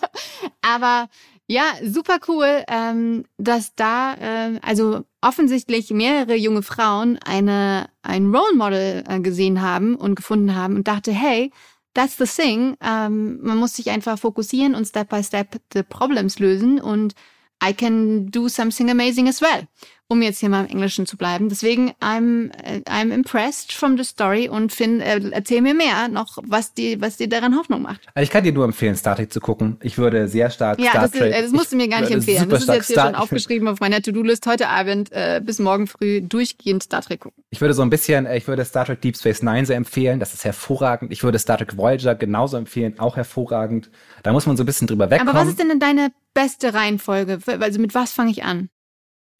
aber 0.62 1.08
ja, 1.50 1.64
super 1.82 2.18
cool, 2.28 2.62
ähm, 2.68 3.24
dass 3.38 3.74
da 3.74 4.14
äh, 4.14 4.60
also 4.60 5.04
offensichtlich 5.22 5.90
mehrere 5.90 6.34
junge 6.34 6.62
Frauen 6.62 7.18
eine 7.24 7.88
ein 8.02 8.34
Role 8.34 8.54
Model 8.54 9.04
äh, 9.08 9.20
gesehen 9.20 9.62
haben 9.62 9.94
und 9.94 10.14
gefunden 10.14 10.54
haben 10.54 10.76
und 10.76 10.88
dachte, 10.88 11.10
hey, 11.10 11.50
that's 11.94 12.18
the 12.18 12.26
thing. 12.26 12.76
Ähm, 12.82 13.38
man 13.40 13.56
muss 13.56 13.74
sich 13.74 13.88
einfach 13.88 14.18
fokussieren 14.18 14.74
und 14.74 14.86
Step 14.86 15.08
by 15.08 15.24
Step 15.24 15.58
the 15.72 15.82
Problems 15.82 16.38
lösen 16.38 16.80
und 16.80 17.14
I 17.60 17.72
can 17.72 18.26
do 18.26 18.48
something 18.48 18.90
amazing 18.90 19.28
as 19.28 19.40
well. 19.40 19.66
Um 20.10 20.22
jetzt 20.22 20.38
hier 20.40 20.48
mal 20.48 20.64
im 20.64 20.70
Englischen 20.70 21.04
zu 21.04 21.18
bleiben. 21.18 21.50
Deswegen, 21.50 21.92
I'm, 22.00 22.50
äh, 22.64 22.80
I'm 22.88 23.12
impressed 23.12 23.72
from 23.72 23.98
the 23.98 24.04
story 24.04 24.48
und 24.48 24.72
Finn, 24.72 25.02
äh, 25.02 25.20
erzähl 25.32 25.60
mir 25.60 25.74
mehr 25.74 26.08
noch, 26.08 26.38
was, 26.46 26.72
die, 26.72 26.98
was 26.98 27.18
dir 27.18 27.28
daran 27.28 27.54
Hoffnung 27.56 27.82
macht. 27.82 28.00
Also 28.14 28.24
ich 28.24 28.30
kann 28.30 28.42
dir 28.42 28.52
nur 28.52 28.64
empfehlen, 28.64 28.96
Star 28.96 29.16
Trek 29.16 29.30
zu 29.30 29.40
gucken. 29.40 29.76
Ich 29.82 29.98
würde 29.98 30.26
sehr 30.26 30.48
stark 30.48 30.80
ja, 30.80 30.90
Star 30.90 31.02
das, 31.02 31.10
Trek. 31.10 31.34
Ja, 31.34 31.42
das 31.42 31.52
musst 31.52 31.72
du 31.72 31.76
mir 31.76 31.88
gar 31.88 32.00
nicht 32.00 32.10
empfehlen. 32.10 32.48
Das 32.48 32.62
ist 32.62 32.68
jetzt 32.68 32.86
hier 32.86 32.94
Star 32.94 33.06
schon 33.08 33.16
aufgeschrieben 33.16 33.68
auf 33.68 33.80
meiner 33.80 34.00
To-Do-List 34.00 34.46
heute 34.46 34.68
Abend 34.68 35.12
äh, 35.12 35.42
bis 35.44 35.58
morgen 35.58 35.86
früh 35.86 36.22
durchgehend 36.22 36.82
Star 36.82 37.02
Trek 37.02 37.20
gucken. 37.20 37.44
Ich 37.50 37.60
würde 37.60 37.74
so 37.74 37.82
ein 37.82 37.90
bisschen, 37.90 38.24
äh, 38.24 38.38
ich 38.38 38.48
würde 38.48 38.64
Star 38.64 38.86
Trek 38.86 39.02
Deep 39.02 39.14
Space 39.14 39.42
Nine 39.42 39.66
sehr 39.66 39.76
empfehlen. 39.76 40.20
Das 40.20 40.32
ist 40.32 40.42
hervorragend. 40.42 41.12
Ich 41.12 41.22
würde 41.22 41.38
Star 41.38 41.58
Trek 41.58 41.76
Voyager 41.76 42.14
genauso 42.14 42.56
empfehlen, 42.56 42.98
auch 42.98 43.16
hervorragend. 43.16 43.90
Da 44.22 44.32
muss 44.32 44.46
man 44.46 44.56
so 44.56 44.62
ein 44.62 44.66
bisschen 44.66 44.86
drüber 44.86 45.10
wegkommen. 45.10 45.28
Aber 45.28 45.40
was 45.40 45.48
ist 45.48 45.58
denn 45.58 45.78
deine 45.78 46.12
beste 46.32 46.72
Reihenfolge? 46.72 47.40
Also 47.60 47.78
mit 47.78 47.94
was 47.94 48.12
fange 48.12 48.30
ich 48.30 48.44
an? 48.44 48.70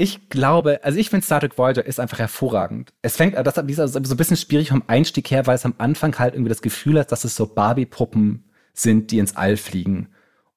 Ich 0.01 0.29
glaube, 0.29 0.85
also 0.85 0.97
ich 0.97 1.11
finde 1.11 1.27
Star 1.27 1.41
Trek 1.41 1.59
Voyager 1.59 1.85
ist 1.85 1.99
einfach 1.99 2.21
hervorragend. 2.21 2.95
Es 3.03 3.17
fängt, 3.17 3.37
das 3.37 3.59
ist 3.59 3.77
so 3.77 3.99
ein 3.99 4.17
bisschen 4.17 4.37
schwierig 4.37 4.69
vom 4.69 4.85
Einstieg 4.87 5.29
her, 5.33 5.49
weil 5.49 5.57
es 5.57 5.65
am 5.65 5.75
Anfang 5.79 6.17
halt 6.21 6.35
irgendwie 6.35 6.51
das 6.51 6.63
Gefühl 6.63 7.01
hat, 7.01 7.11
dass 7.11 7.25
es 7.25 7.35
so 7.35 7.47
Barbie-Puppen 7.47 8.45
sind, 8.75 9.11
die 9.11 9.19
ins 9.19 9.35
All 9.35 9.57
fliegen. 9.57 10.11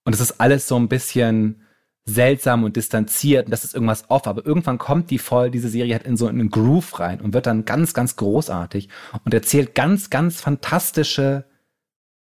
Und 0.05 0.13
es 0.13 0.21
ist 0.21 0.39
alles 0.39 0.67
so 0.67 0.75
ein 0.75 0.89
bisschen 0.89 1.63
seltsam 2.05 2.63
und 2.63 2.75
distanziert 2.75 3.45
und 3.45 3.51
das 3.51 3.63
ist 3.63 3.73
irgendwas 3.73 4.11
off. 4.11 4.27
Aber 4.27 4.45
irgendwann 4.45 4.77
kommt 4.77 5.09
die 5.09 5.17
voll, 5.17 5.49
diese 5.49 5.69
Serie 5.69 5.95
halt 5.95 6.05
in 6.05 6.17
so 6.17 6.27
einen 6.27 6.51
Groove 6.51 6.99
rein 6.99 7.19
und 7.19 7.33
wird 7.33 7.47
dann 7.47 7.65
ganz, 7.65 7.95
ganz 7.95 8.15
großartig 8.17 8.89
und 9.25 9.33
erzählt 9.33 9.73
ganz, 9.73 10.11
ganz 10.11 10.39
fantastische 10.39 11.45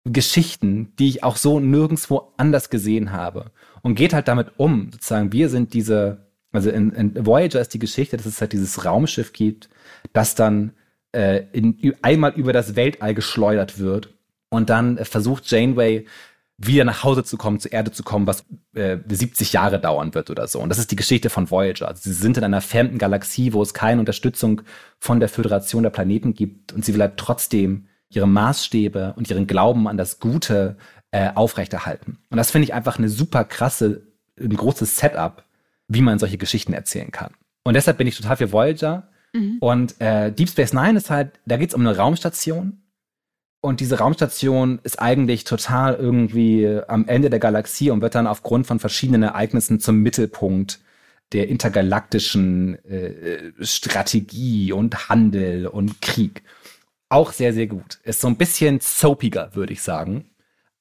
Geschichten, 0.04 0.94
die 0.98 1.08
ich 1.08 1.22
auch 1.22 1.36
so 1.36 1.60
nirgendwo 1.60 2.32
anders 2.38 2.70
gesehen 2.70 3.12
habe. 3.12 3.50
Und 3.82 3.94
geht 3.94 4.14
halt 4.14 4.28
damit 4.28 4.52
um, 4.56 4.90
sozusagen, 4.90 5.32
wir 5.32 5.50
sind 5.50 5.74
diese 5.74 6.29
also 6.52 6.70
in, 6.70 6.92
in 6.92 7.26
Voyager 7.26 7.60
ist 7.60 7.74
die 7.74 7.78
Geschichte, 7.78 8.16
dass 8.16 8.26
es 8.26 8.40
halt 8.40 8.52
dieses 8.52 8.84
Raumschiff 8.84 9.32
gibt, 9.32 9.68
das 10.12 10.34
dann 10.34 10.72
äh, 11.12 11.44
in, 11.52 11.94
einmal 12.02 12.32
über 12.32 12.52
das 12.52 12.76
Weltall 12.76 13.14
geschleudert 13.14 13.78
wird 13.78 14.12
und 14.48 14.70
dann 14.70 14.98
äh, 14.98 15.04
versucht 15.04 15.50
Janeway 15.50 16.06
wieder 16.62 16.84
nach 16.84 17.04
Hause 17.04 17.24
zu 17.24 17.38
kommen, 17.38 17.58
zur 17.58 17.72
Erde 17.72 17.90
zu 17.90 18.02
kommen, 18.02 18.26
was 18.26 18.44
äh, 18.74 18.98
70 19.08 19.52
Jahre 19.54 19.80
dauern 19.80 20.14
wird 20.14 20.28
oder 20.28 20.46
so. 20.46 20.60
Und 20.60 20.68
das 20.68 20.78
ist 20.78 20.90
die 20.90 20.96
Geschichte 20.96 21.30
von 21.30 21.50
Voyager. 21.50 21.88
Also 21.88 22.02
sie 22.02 22.12
sind 22.12 22.36
in 22.36 22.44
einer 22.44 22.60
fremden 22.60 22.98
Galaxie, 22.98 23.54
wo 23.54 23.62
es 23.62 23.72
keine 23.72 24.00
Unterstützung 24.00 24.60
von 24.98 25.20
der 25.20 25.30
Föderation 25.30 25.84
der 25.84 25.90
Planeten 25.90 26.34
gibt 26.34 26.72
und 26.72 26.84
sie 26.84 26.92
will 26.92 27.00
halt 27.00 27.16
trotzdem 27.16 27.86
ihre 28.10 28.28
Maßstäbe 28.28 29.14
und 29.16 29.30
ihren 29.30 29.46
Glauben 29.46 29.88
an 29.88 29.96
das 29.96 30.18
Gute 30.18 30.76
äh, 31.12 31.30
aufrechterhalten. 31.34 32.18
Und 32.28 32.36
das 32.36 32.50
finde 32.50 32.64
ich 32.64 32.74
einfach 32.74 32.98
eine 32.98 33.08
super 33.08 33.44
krasse, 33.44 34.02
ein 34.38 34.54
großes 34.54 34.96
Setup 34.96 35.44
wie 35.90 36.02
man 36.02 36.18
solche 36.18 36.38
Geschichten 36.38 36.72
erzählen 36.72 37.10
kann. 37.10 37.34
Und 37.64 37.74
deshalb 37.74 37.98
bin 37.98 38.06
ich 38.06 38.16
total 38.16 38.36
für 38.36 38.52
Voyager. 38.52 39.08
Mhm. 39.34 39.58
Und 39.60 40.00
äh, 40.00 40.32
Deep 40.32 40.48
Space 40.48 40.72
Nine 40.72 40.96
ist 40.96 41.10
halt, 41.10 41.38
da 41.44 41.56
geht 41.56 41.70
es 41.70 41.74
um 41.74 41.86
eine 41.86 41.96
Raumstation. 41.96 42.80
Und 43.60 43.80
diese 43.80 43.98
Raumstation 43.98 44.78
ist 44.84 45.02
eigentlich 45.02 45.44
total 45.44 45.96
irgendwie 45.96 46.80
am 46.88 47.06
Ende 47.06 47.28
der 47.28 47.40
Galaxie 47.40 47.90
und 47.90 48.00
wird 48.00 48.14
dann 48.14 48.26
aufgrund 48.26 48.66
von 48.66 48.78
verschiedenen 48.78 49.24
Ereignissen 49.24 49.80
zum 49.80 49.96
Mittelpunkt 49.96 50.80
der 51.32 51.48
intergalaktischen 51.48 52.82
äh, 52.84 53.52
Strategie 53.60 54.72
und 54.72 55.08
Handel 55.08 55.66
und 55.66 56.00
Krieg. 56.00 56.42
Auch 57.08 57.32
sehr, 57.32 57.52
sehr 57.52 57.66
gut. 57.66 57.98
Ist 58.04 58.20
so 58.20 58.28
ein 58.28 58.36
bisschen 58.36 58.80
soapiger, 58.80 59.54
würde 59.54 59.72
ich 59.72 59.82
sagen, 59.82 60.30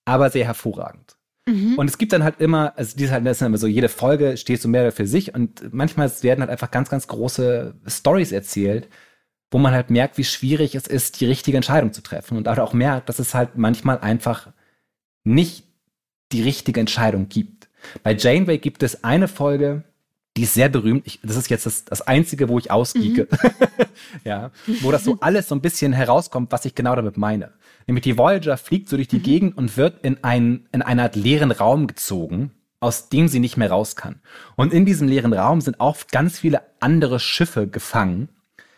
aber 0.05 0.29
sehr 0.29 0.45
hervorragend. 0.45 1.18
Mhm. 1.49 1.75
Und 1.77 1.89
es 1.89 1.97
gibt 1.97 2.13
dann 2.13 2.23
halt 2.23 2.39
immer, 2.39 2.73
also 2.77 2.95
die 2.97 3.09
halt, 3.09 3.25
das 3.25 3.37
ist 3.37 3.45
immer 3.45 3.57
so, 3.57 3.67
jede 3.67 3.89
Folge 3.89 4.37
steht 4.37 4.61
so 4.61 4.69
mehr 4.69 4.91
für 4.91 5.07
sich 5.07 5.33
und 5.33 5.73
manchmal 5.73 6.11
werden 6.21 6.41
halt 6.41 6.49
einfach 6.49 6.71
ganz, 6.71 6.89
ganz 6.89 7.07
große 7.07 7.75
Stories 7.87 8.31
erzählt, 8.31 8.87
wo 9.51 9.57
man 9.57 9.73
halt 9.73 9.89
merkt, 9.89 10.17
wie 10.17 10.23
schwierig 10.23 10.75
es 10.75 10.87
ist, 10.87 11.19
die 11.19 11.25
richtige 11.25 11.57
Entscheidung 11.57 11.93
zu 11.93 12.01
treffen 12.01 12.37
und 12.37 12.47
auch 12.47 12.73
merkt, 12.73 13.09
dass 13.09 13.19
es 13.19 13.33
halt 13.33 13.57
manchmal 13.57 13.99
einfach 13.99 14.47
nicht 15.23 15.63
die 16.31 16.43
richtige 16.43 16.79
Entscheidung 16.79 17.29
gibt. 17.29 17.67
Bei 18.03 18.13
Janeway 18.13 18.57
gibt 18.59 18.83
es 18.83 19.03
eine 19.03 19.27
Folge, 19.27 19.83
die 20.37 20.43
ist 20.43 20.53
sehr 20.53 20.69
berühmt. 20.69 21.07
Ich, 21.07 21.19
das 21.23 21.35
ist 21.35 21.49
jetzt 21.49 21.65
das, 21.65 21.85
das 21.85 22.01
Einzige, 22.01 22.49
wo 22.49 22.59
ich 22.59 22.71
ausgeeke. 22.71 23.27
Mhm. 23.31 23.85
ja, 24.23 24.51
wo 24.81 24.91
das 24.91 25.03
so 25.03 25.17
alles 25.21 25.47
so 25.47 25.55
ein 25.55 25.61
bisschen 25.61 25.91
herauskommt, 25.91 26.51
was 26.51 26.65
ich 26.65 26.75
genau 26.75 26.95
damit 26.95 27.17
meine. 27.17 27.51
Nämlich 27.89 28.03
die 28.03 28.19
Voyager 28.19 28.55
fliegt 28.55 28.87
so 28.87 28.97
durch 28.97 29.07
die 29.07 29.17
mhm. 29.17 29.23
Gegend 29.23 29.57
und 29.57 29.75
wird 29.75 30.05
in, 30.05 30.23
ein, 30.23 30.67
in 30.71 30.83
eine 30.83 31.01
Art 31.01 31.15
leeren 31.15 31.49
Raum 31.49 31.87
gezogen, 31.87 32.51
aus 32.79 33.09
dem 33.09 33.27
sie 33.27 33.39
nicht 33.39 33.57
mehr 33.57 33.71
raus 33.71 33.95
kann. 33.95 34.21
Und 34.55 34.73
in 34.73 34.85
diesem 34.85 35.07
leeren 35.07 35.33
Raum 35.33 35.59
sind 35.59 35.79
auch 35.79 35.97
ganz 36.11 36.37
viele 36.37 36.61
andere 36.79 37.19
Schiffe 37.19 37.65
gefangen, 37.65 38.29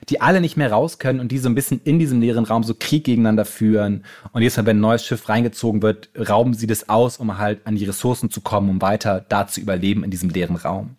die 0.07 0.21
alle 0.21 0.39
nicht 0.39 0.55
mehr 0.55 0.71
raus 0.71 0.97
können 0.97 1.19
und 1.19 1.29
die 1.33 1.39
so 1.39 1.49
ein 1.49 1.55
bisschen 1.55 1.81
in 1.83 1.99
diesem 1.99 2.21
leeren 2.21 2.45
Raum 2.45 2.63
so 2.63 2.73
Krieg 2.73 3.03
gegeneinander 3.03 3.43
führen. 3.43 4.05
Und 4.31 4.43
jedes 4.43 4.55
Mal, 4.55 4.65
wenn 4.65 4.77
ein 4.77 4.81
neues 4.81 5.05
Schiff 5.05 5.27
reingezogen 5.27 5.81
wird, 5.81 6.07
rauben 6.17 6.53
sie 6.53 6.65
das 6.65 6.87
aus, 6.87 7.17
um 7.17 7.37
halt 7.37 7.67
an 7.67 7.75
die 7.75 7.83
Ressourcen 7.83 8.31
zu 8.31 8.39
kommen, 8.39 8.69
um 8.69 8.81
weiter 8.81 9.25
da 9.27 9.45
zu 9.45 9.59
überleben 9.59 10.05
in 10.05 10.11
diesem 10.11 10.29
leeren 10.29 10.55
Raum. 10.55 10.95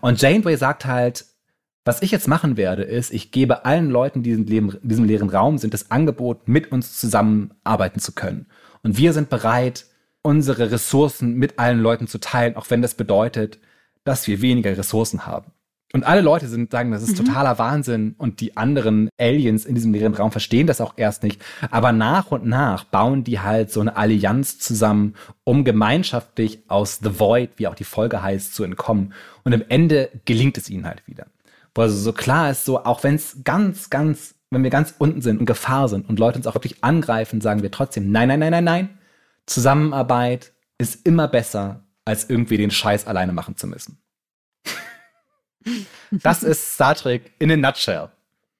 Und 0.00 0.22
Janeway 0.22 0.54
sagt 0.56 0.84
halt, 0.84 1.24
was 1.84 2.02
ich 2.02 2.10
jetzt 2.10 2.28
machen 2.28 2.56
werde, 2.56 2.82
ist, 2.82 3.12
ich 3.12 3.30
gebe 3.30 3.64
allen 3.64 3.90
Leuten, 3.90 4.22
die 4.22 4.32
in 4.32 4.46
diesem, 4.46 5.04
leeren 5.04 5.30
Raum 5.30 5.58
sind, 5.58 5.72
das 5.72 5.90
Angebot, 5.90 6.46
mit 6.46 6.72
uns 6.72 6.98
zusammenarbeiten 6.98 8.00
zu 8.00 8.12
können. 8.12 8.46
Und 8.82 8.98
wir 8.98 9.12
sind 9.12 9.30
bereit, 9.30 9.86
unsere 10.22 10.70
Ressourcen 10.70 11.34
mit 11.34 11.58
allen 11.58 11.80
Leuten 11.80 12.06
zu 12.06 12.18
teilen, 12.18 12.56
auch 12.56 12.68
wenn 12.68 12.82
das 12.82 12.94
bedeutet, 12.94 13.58
dass 14.04 14.26
wir 14.26 14.42
weniger 14.42 14.76
Ressourcen 14.76 15.26
haben. 15.26 15.52
Und 15.92 16.04
alle 16.04 16.20
Leute 16.20 16.46
sind 16.46 16.70
sagen, 16.70 16.92
das 16.92 17.02
ist 17.02 17.18
mhm. 17.18 17.24
totaler 17.24 17.58
Wahnsinn 17.58 18.14
und 18.16 18.40
die 18.40 18.56
anderen 18.56 19.08
Aliens 19.18 19.64
in 19.64 19.74
diesem 19.74 19.92
leeren 19.92 20.14
Raum 20.14 20.30
verstehen 20.30 20.68
das 20.68 20.80
auch 20.80 20.94
erst 20.96 21.24
nicht. 21.24 21.42
Aber 21.70 21.90
nach 21.90 22.30
und 22.30 22.46
nach 22.46 22.84
bauen 22.84 23.24
die 23.24 23.40
halt 23.40 23.72
so 23.72 23.80
eine 23.80 23.96
Allianz 23.96 24.60
zusammen, 24.60 25.14
um 25.42 25.64
gemeinschaftlich 25.64 26.60
aus 26.68 27.00
The 27.02 27.18
Void, 27.18 27.50
wie 27.56 27.66
auch 27.66 27.74
die 27.74 27.84
Folge 27.84 28.22
heißt, 28.22 28.54
zu 28.54 28.62
entkommen. 28.62 29.14
Und 29.42 29.52
am 29.52 29.64
Ende 29.68 30.10
gelingt 30.26 30.58
es 30.58 30.70
ihnen 30.70 30.86
halt 30.86 31.02
wieder. 31.08 31.26
Wo 31.74 31.82
also 31.82 31.96
so 31.96 32.12
klar 32.12 32.50
ist, 32.50 32.64
so 32.64 32.84
auch 32.84 33.02
wenn 33.04 33.14
es 33.14 33.38
ganz, 33.44 33.90
ganz, 33.90 34.34
wenn 34.50 34.62
wir 34.62 34.70
ganz 34.70 34.94
unten 34.98 35.22
sind 35.22 35.38
und 35.38 35.46
Gefahr 35.46 35.88
sind 35.88 36.08
und 36.08 36.18
Leute 36.18 36.38
uns 36.38 36.46
auch 36.46 36.54
wirklich 36.54 36.82
angreifen, 36.82 37.40
sagen 37.40 37.62
wir 37.62 37.70
trotzdem, 37.70 38.10
nein, 38.10 38.28
nein, 38.28 38.40
nein, 38.40 38.50
nein, 38.50 38.64
nein. 38.64 38.98
Zusammenarbeit 39.46 40.52
ist 40.78 41.06
immer 41.06 41.28
besser, 41.28 41.84
als 42.04 42.28
irgendwie 42.28 42.56
den 42.56 42.70
Scheiß 42.70 43.06
alleine 43.06 43.32
machen 43.32 43.56
zu 43.56 43.66
müssen. 43.66 43.98
Das 46.10 46.42
ist 46.42 46.74
Star 46.74 46.96
Trek 46.96 47.30
in 47.38 47.52
a 47.52 47.56
nutshell. 47.56 48.08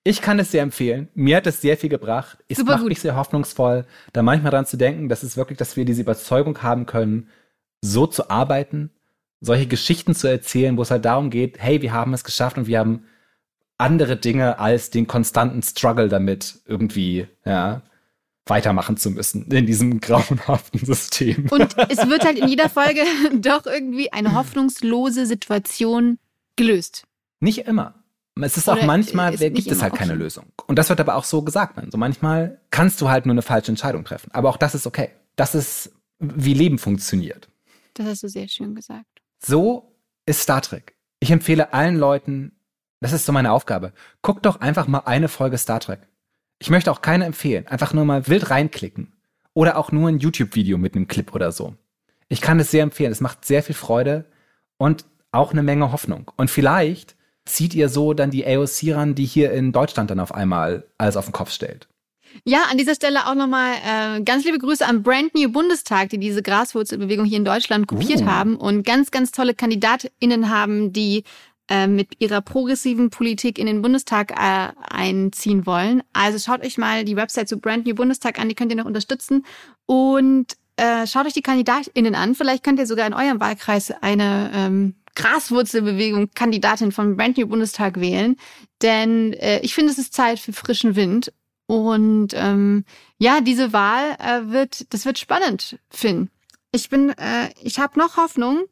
Ich 0.05 0.23
kann 0.23 0.39
es 0.39 0.51
sehr 0.51 0.63
empfehlen. 0.63 1.09
Mir 1.15 1.39
hat 1.39 1.47
es 1.47 1.61
sehr 1.61 1.77
viel 1.77 1.91
gebracht. 1.91 2.39
Es 2.49 2.59
Super 2.59 2.73
macht 2.73 2.83
gut. 2.83 2.89
mich 2.91 3.01
sehr 3.01 3.17
hoffnungsvoll, 3.17 3.87
da 4.13 4.23
manchmal 4.23 4.53
dran 4.53 4.67
zu 4.67 4.77
denken, 4.77 5.09
dass 5.09 5.23
es 5.23 5.37
wirklich, 5.37 5.59
dass 5.59 5.77
wir 5.77 5.85
diese 5.85 6.03
Überzeugung 6.03 6.63
haben 6.63 6.87
können, 6.87 7.29
so 7.83 8.07
zu 8.07 8.31
arbeiten, 8.31 8.91
solche 9.41 9.67
Geschichten 9.67 10.15
zu 10.15 10.29
erzählen, 10.29 10.77
wo 10.77 10.83
es 10.83 10.91
halt 10.91 11.05
darum 11.05 11.31
geht, 11.31 11.59
hey, 11.59 11.83
wir 11.83 11.93
haben 11.93 12.13
es 12.15 12.25
geschafft 12.25 12.59
und 12.59 12.67
wir 12.67 12.79
haben 12.79 13.05
andere 13.79 14.17
Dinge 14.17 14.59
als 14.59 14.91
den 14.91 15.07
konstanten 15.07 15.63
Struggle 15.63 16.09
damit 16.09 16.61
irgendwie, 16.67 17.27
ja, 17.45 17.83
weitermachen 18.47 18.97
zu 18.97 19.11
müssen 19.11 19.51
in 19.51 19.67
diesem 19.67 20.01
grauenhaften 20.01 20.85
System. 20.85 21.47
Und 21.51 21.77
es 21.89 22.09
wird 22.09 22.25
halt 22.25 22.39
in 22.39 22.49
jeder 22.49 22.69
Folge 22.69 23.03
doch 23.35 23.65
irgendwie 23.67 24.13
eine 24.13 24.35
hoffnungslose 24.35 25.25
Situation 25.25 26.19
gelöst. 26.57 27.07
Nicht 27.39 27.67
immer. 27.67 27.95
Es 28.43 28.57
ist 28.57 28.69
Oder 28.69 28.81
auch 28.81 28.87
manchmal, 28.87 29.35
ist 29.35 29.41
gibt 29.41 29.71
es 29.71 29.83
halt 29.83 29.95
keine 29.95 30.15
Lösung. 30.15 30.47
Und 30.67 30.79
das 30.79 30.89
wird 30.89 31.01
aber 31.01 31.17
auch 31.17 31.25
so 31.25 31.43
gesagt. 31.43 31.79
So 31.91 31.99
manchmal 31.99 32.61
kannst 32.71 33.01
du 33.01 33.09
halt 33.09 33.27
nur 33.27 33.35
eine 33.35 33.43
falsche 33.43 33.73
Entscheidung 33.73 34.05
treffen. 34.05 34.31
Aber 34.33 34.49
auch 34.49 34.57
das 34.57 34.75
ist 34.75 34.87
okay. 34.87 35.11
Das 35.37 35.55
ist, 35.55 35.93
wie 36.19 36.55
Leben 36.55 36.79
funktioniert. 36.79 37.49
Das 37.95 38.07
hast 38.07 38.23
du 38.23 38.29
sehr 38.29 38.49
schön 38.49 38.75
gesagt. 38.75 39.20
So 39.43 39.97
ist 40.27 40.43
Star 40.43 40.63
Trek. 40.63 40.95
Ich 41.19 41.31
empfehle 41.31 41.73
allen 41.73 41.97
Leuten, 41.97 42.53
das 43.01 43.13
ist 43.13 43.25
so 43.25 43.33
meine 43.33 43.53
Aufgabe. 43.53 43.93
Guck 44.23 44.43
doch 44.43 44.61
einfach 44.61 44.87
mal 44.87 45.03
eine 45.07 45.29
Folge 45.29 45.59
Star 45.59 45.81
Trek. 45.81 46.01
Ich 46.59 46.71
möchte 46.71 46.93
auch 46.93 47.01
keine 47.01 47.25
empfehlen. 47.25 47.67
Einfach 47.67 47.95
nur 47.95 48.05
mal 48.05 48.29
wild 48.29 48.51
reinklicken. 48.51 49.15
Oder 49.55 49.79
auch 49.79 49.93
nur 49.93 50.09
ein 50.09 50.19
YouTube-Video 50.19 50.79
mit 50.79 50.95
einem 50.95 51.09
Clip 51.09 51.35
oder 51.35 51.53
so. 51.53 51.75
Ich 52.29 52.41
kann 52.41 52.61
es 52.61 52.71
sehr 52.71 52.83
empfehlen. 52.83 53.13
Es 53.13 53.21
macht 53.21 53.45
sehr 53.45 53.63
viel 53.63 53.75
Freude 53.75 54.27
und 54.77 55.07
auch 55.33 55.53
eine 55.53 55.63
Menge 55.63 55.91
Hoffnung. 55.91 56.31
Und 56.37 56.51
vielleicht 56.51 57.17
zieht 57.47 57.75
ihr 57.75 57.89
so 57.89 58.13
dann 58.13 58.31
die 58.31 58.47
AOC 58.47 58.95
ran, 58.95 59.15
die 59.15 59.25
hier 59.25 59.53
in 59.53 59.73
Deutschland 59.73 60.11
dann 60.11 60.21
auf 60.21 60.35
einmal 60.35 60.85
alles 60.99 61.17
auf 61.17 61.25
den 61.25 61.33
Kopf 61.33 61.51
stellt. 61.51 61.89
Ja, 62.45 62.65
an 62.71 62.79
dieser 62.79 62.95
Stelle 62.95 63.27
auch 63.27 63.35
nochmal 63.35 63.75
äh, 63.85 64.23
ganz 64.23 64.45
liebe 64.45 64.59
Grüße 64.59 64.87
am 64.87 65.03
Brand 65.03 65.35
New 65.35 65.51
Bundestag, 65.51 66.11
die 66.11 66.19
diese 66.19 66.43
Graswurzelbewegung 66.43 67.25
hier 67.25 67.39
in 67.39 67.45
Deutschland 67.45 67.87
kopiert 67.87 68.23
uh. 68.23 68.27
haben 68.27 68.57
und 68.57 68.85
ganz, 68.85 69.11
ganz 69.11 69.33
tolle 69.33 69.55
KandidatInnen 69.55 70.49
haben, 70.49 70.93
die 70.93 71.25
äh, 71.69 71.87
mit 71.87 72.21
ihrer 72.21 72.41
progressiven 72.41 73.11
Politik 73.11 73.59
in 73.59 73.67
den 73.67 73.81
Bundestag 73.83 74.33
äh, 74.33 74.73
einziehen 74.91 75.67
wollen. 75.67 76.03
Also 76.13 76.39
schaut 76.39 76.65
euch 76.65 76.79
mal 76.79 77.05
die 77.05 77.17
Website 77.17 77.49
zu 77.49 77.59
Brand 77.59 77.87
New 77.87 77.95
Bundestag 77.95 78.41
an, 78.41 78.49
die 78.49 78.55
könnt 78.55 78.73
ihr 78.73 78.77
noch 78.77 78.87
unterstützen. 78.87 79.45
Und 79.87 80.57
äh, 80.77 81.07
schaut 81.07 81.27
euch 81.27 81.33
die 81.33 81.43
KandidatInnen 81.43 82.15
an. 82.15 82.35
Vielleicht 82.35 82.65
könnt 82.65 82.79
ihr 82.79 82.87
sogar 82.87 83.07
in 83.07 83.15
eurem 83.15 83.39
Wahlkreis 83.39 83.93
eine 84.01 84.51
ähm, 84.55 84.95
Graswurzelbewegung 85.15 86.31
Kandidatin 86.35 86.91
vom 86.91 87.17
Brand 87.17 87.39
New 87.39 87.47
Bundestag 87.47 88.01
wählen. 88.01 88.37
Denn 88.83 89.35
äh, 89.35 89.61
ich 89.61 89.75
finde, 89.75 89.93
es 89.93 89.99
ist 89.99 90.13
Zeit 90.13 90.39
für 90.39 90.53
frischen 90.53 90.97
Wind. 90.97 91.33
Und 91.71 92.31
ähm, 92.35 92.85
ja, 93.19 93.41
diese 93.41 93.73
Wahl 93.73 94.17
äh, 94.19 94.51
wird, 94.51 94.93
das 94.93 95.05
wird 95.05 95.21
spannend, 95.21 95.79
Finn. 95.89 96.29
Ich 96.73 96.89
bin, 96.89 97.11
äh, 97.11 97.51
ich 97.63 97.79
habe 97.79 97.97
noch 97.97 98.17
Hoffnung, 98.17 98.65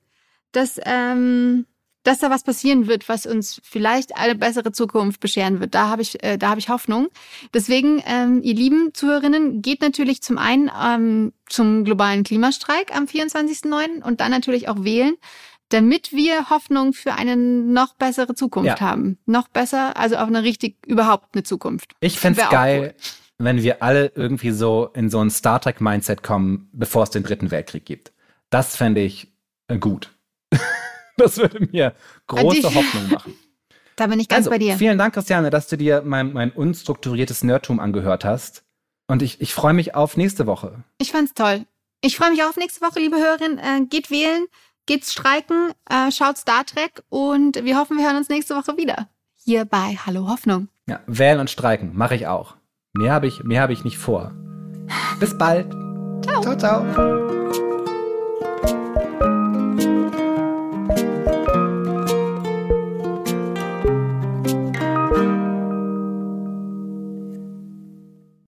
dass 0.51 0.81
ähm, 0.85 1.65
dass 2.03 2.19
da 2.19 2.29
was 2.31 2.43
passieren 2.43 2.89
wird, 2.89 3.09
was 3.09 3.25
uns 3.25 3.61
vielleicht 3.63 4.17
eine 4.17 4.35
bessere 4.35 4.73
Zukunft 4.73 5.21
bescheren 5.21 5.61
wird. 5.61 5.77
Da 5.77 5.89
habe 5.89 6.03
ich, 6.03 6.25
äh, 6.25 6.39
da 6.39 6.49
habe 6.49 6.59
ich 6.59 6.71
Hoffnung. 6.71 7.09
Deswegen, 7.55 8.03
ähm, 8.05 8.41
ihr 8.43 8.55
lieben 8.55 8.93
Zuhörerinnen, 8.95 9.63
geht 9.63 9.81
natürlich 9.81 10.21
zum 10.21 10.37
einen 10.37 10.69
ähm, 10.83 11.33
zum 11.49 11.85
globalen 11.85 12.25
Klimastreik 12.25 12.97
am 12.97 13.05
24.09. 13.05 14.03
und 14.03 14.21
dann 14.21 14.33
natürlich 14.33 14.69
auch 14.69 14.83
wählen 14.83 15.15
damit 15.69 16.13
wir 16.13 16.51
Hoffnung 16.51 16.93
für 16.93 17.15
eine 17.15 17.37
noch 17.37 17.95
bessere 17.95 18.35
Zukunft 18.35 18.81
ja. 18.81 18.81
haben. 18.81 19.19
Noch 19.27 19.49
besser, 19.49 19.97
also 19.97 20.17
auch 20.17 20.27
eine 20.27 20.43
richtig, 20.43 20.77
überhaupt 20.87 21.35
eine 21.35 21.43
Zukunft. 21.43 21.93
Ich 22.01 22.19
fände 22.19 22.41
es 22.43 22.49
geil, 22.49 22.95
wenn 23.39 23.63
wir 23.63 23.83
alle 23.83 24.13
irgendwie 24.15 24.51
so 24.51 24.91
in 24.95 25.11
so 25.11 25.21
ein 25.21 25.31
Star 25.31 25.61
Trek-Mindset 25.61 26.23
kommen, 26.23 26.69
bevor 26.73 27.05
es 27.05 27.11
den 27.11 27.23
dritten 27.23 27.51
Weltkrieg 27.51 27.85
gibt. 27.85 28.13
Das 28.51 28.77
fände 28.77 29.01
ich 29.03 29.33
äh, 29.69 29.79
gut. 29.79 30.11
das 31.17 31.37
würde 31.37 31.69
mir 31.71 31.95
große 32.27 32.75
Hoffnung 32.75 33.11
machen. 33.11 33.35
Da 33.97 34.07
bin 34.07 34.21
ich 34.21 34.29
ganz 34.29 34.47
also, 34.47 34.51
bei 34.51 34.59
dir. 34.59 34.77
Vielen 34.77 34.97
Dank, 34.97 35.15
Christiane, 35.15 35.51
dass 35.51 35.69
du 35.69 35.77
dir 35.77 36.03
mein, 36.05 36.33
mein 36.33 36.53
unstrukturiertes 36.53 37.43
Nerdtum 37.43 37.81
angehört 37.81 38.25
hast. 38.25 38.63
Und 39.09 39.23
ich, 39.23 39.41
ich 39.41 39.55
freue 39.55 39.73
mich 39.73 39.95
auf 39.95 40.17
nächste 40.17 40.47
Woche. 40.47 40.85
Ich 40.99 41.11
fand's 41.11 41.35
toll. 41.35 41.65
Ich 42.01 42.17
freue 42.17 42.31
mich 42.31 42.45
auf 42.45 42.57
nächste 42.57 42.81
Woche, 42.81 43.01
liebe 43.01 43.17
Hörerin. 43.17 43.59
Äh, 43.59 43.87
geht 43.87 44.11
wählen 44.11 44.47
geht's 44.89 45.13
streiken, 45.13 45.71
äh, 45.89 46.11
schaut 46.11 46.39
Star 46.39 46.67
Trek 46.67 47.05
und 47.11 47.63
wir 47.65 47.79
hoffen, 47.79 47.97
wir 47.97 48.07
hören 48.07 48.17
uns 48.17 48.29
nächste 48.29 48.57
Woche 48.57 48.77
wieder. 48.77 49.09
Hier 49.37 49.65
bei 49.65 49.97
Hallo 50.05 50.29
Hoffnung. 50.29 50.69
Ja, 50.89 51.01
wählen 51.07 51.39
und 51.39 51.51
streiken, 51.51 51.93
mache 51.95 52.17
ich 52.17 52.27
auch. 52.27 52.57
Mehr 52.95 53.13
habe 53.13 53.29
ich, 53.29 53.45
mehr 53.45 53.63
hab 53.63 53.71
ich 53.71 53.85
nicht 53.85 53.99
vor. 53.99 54.33
Bis 55.21 55.37
bald. 55.39 55.71
Ciao. 56.25 56.41
Ciao, 56.43 56.57
ciao. 56.57 57.68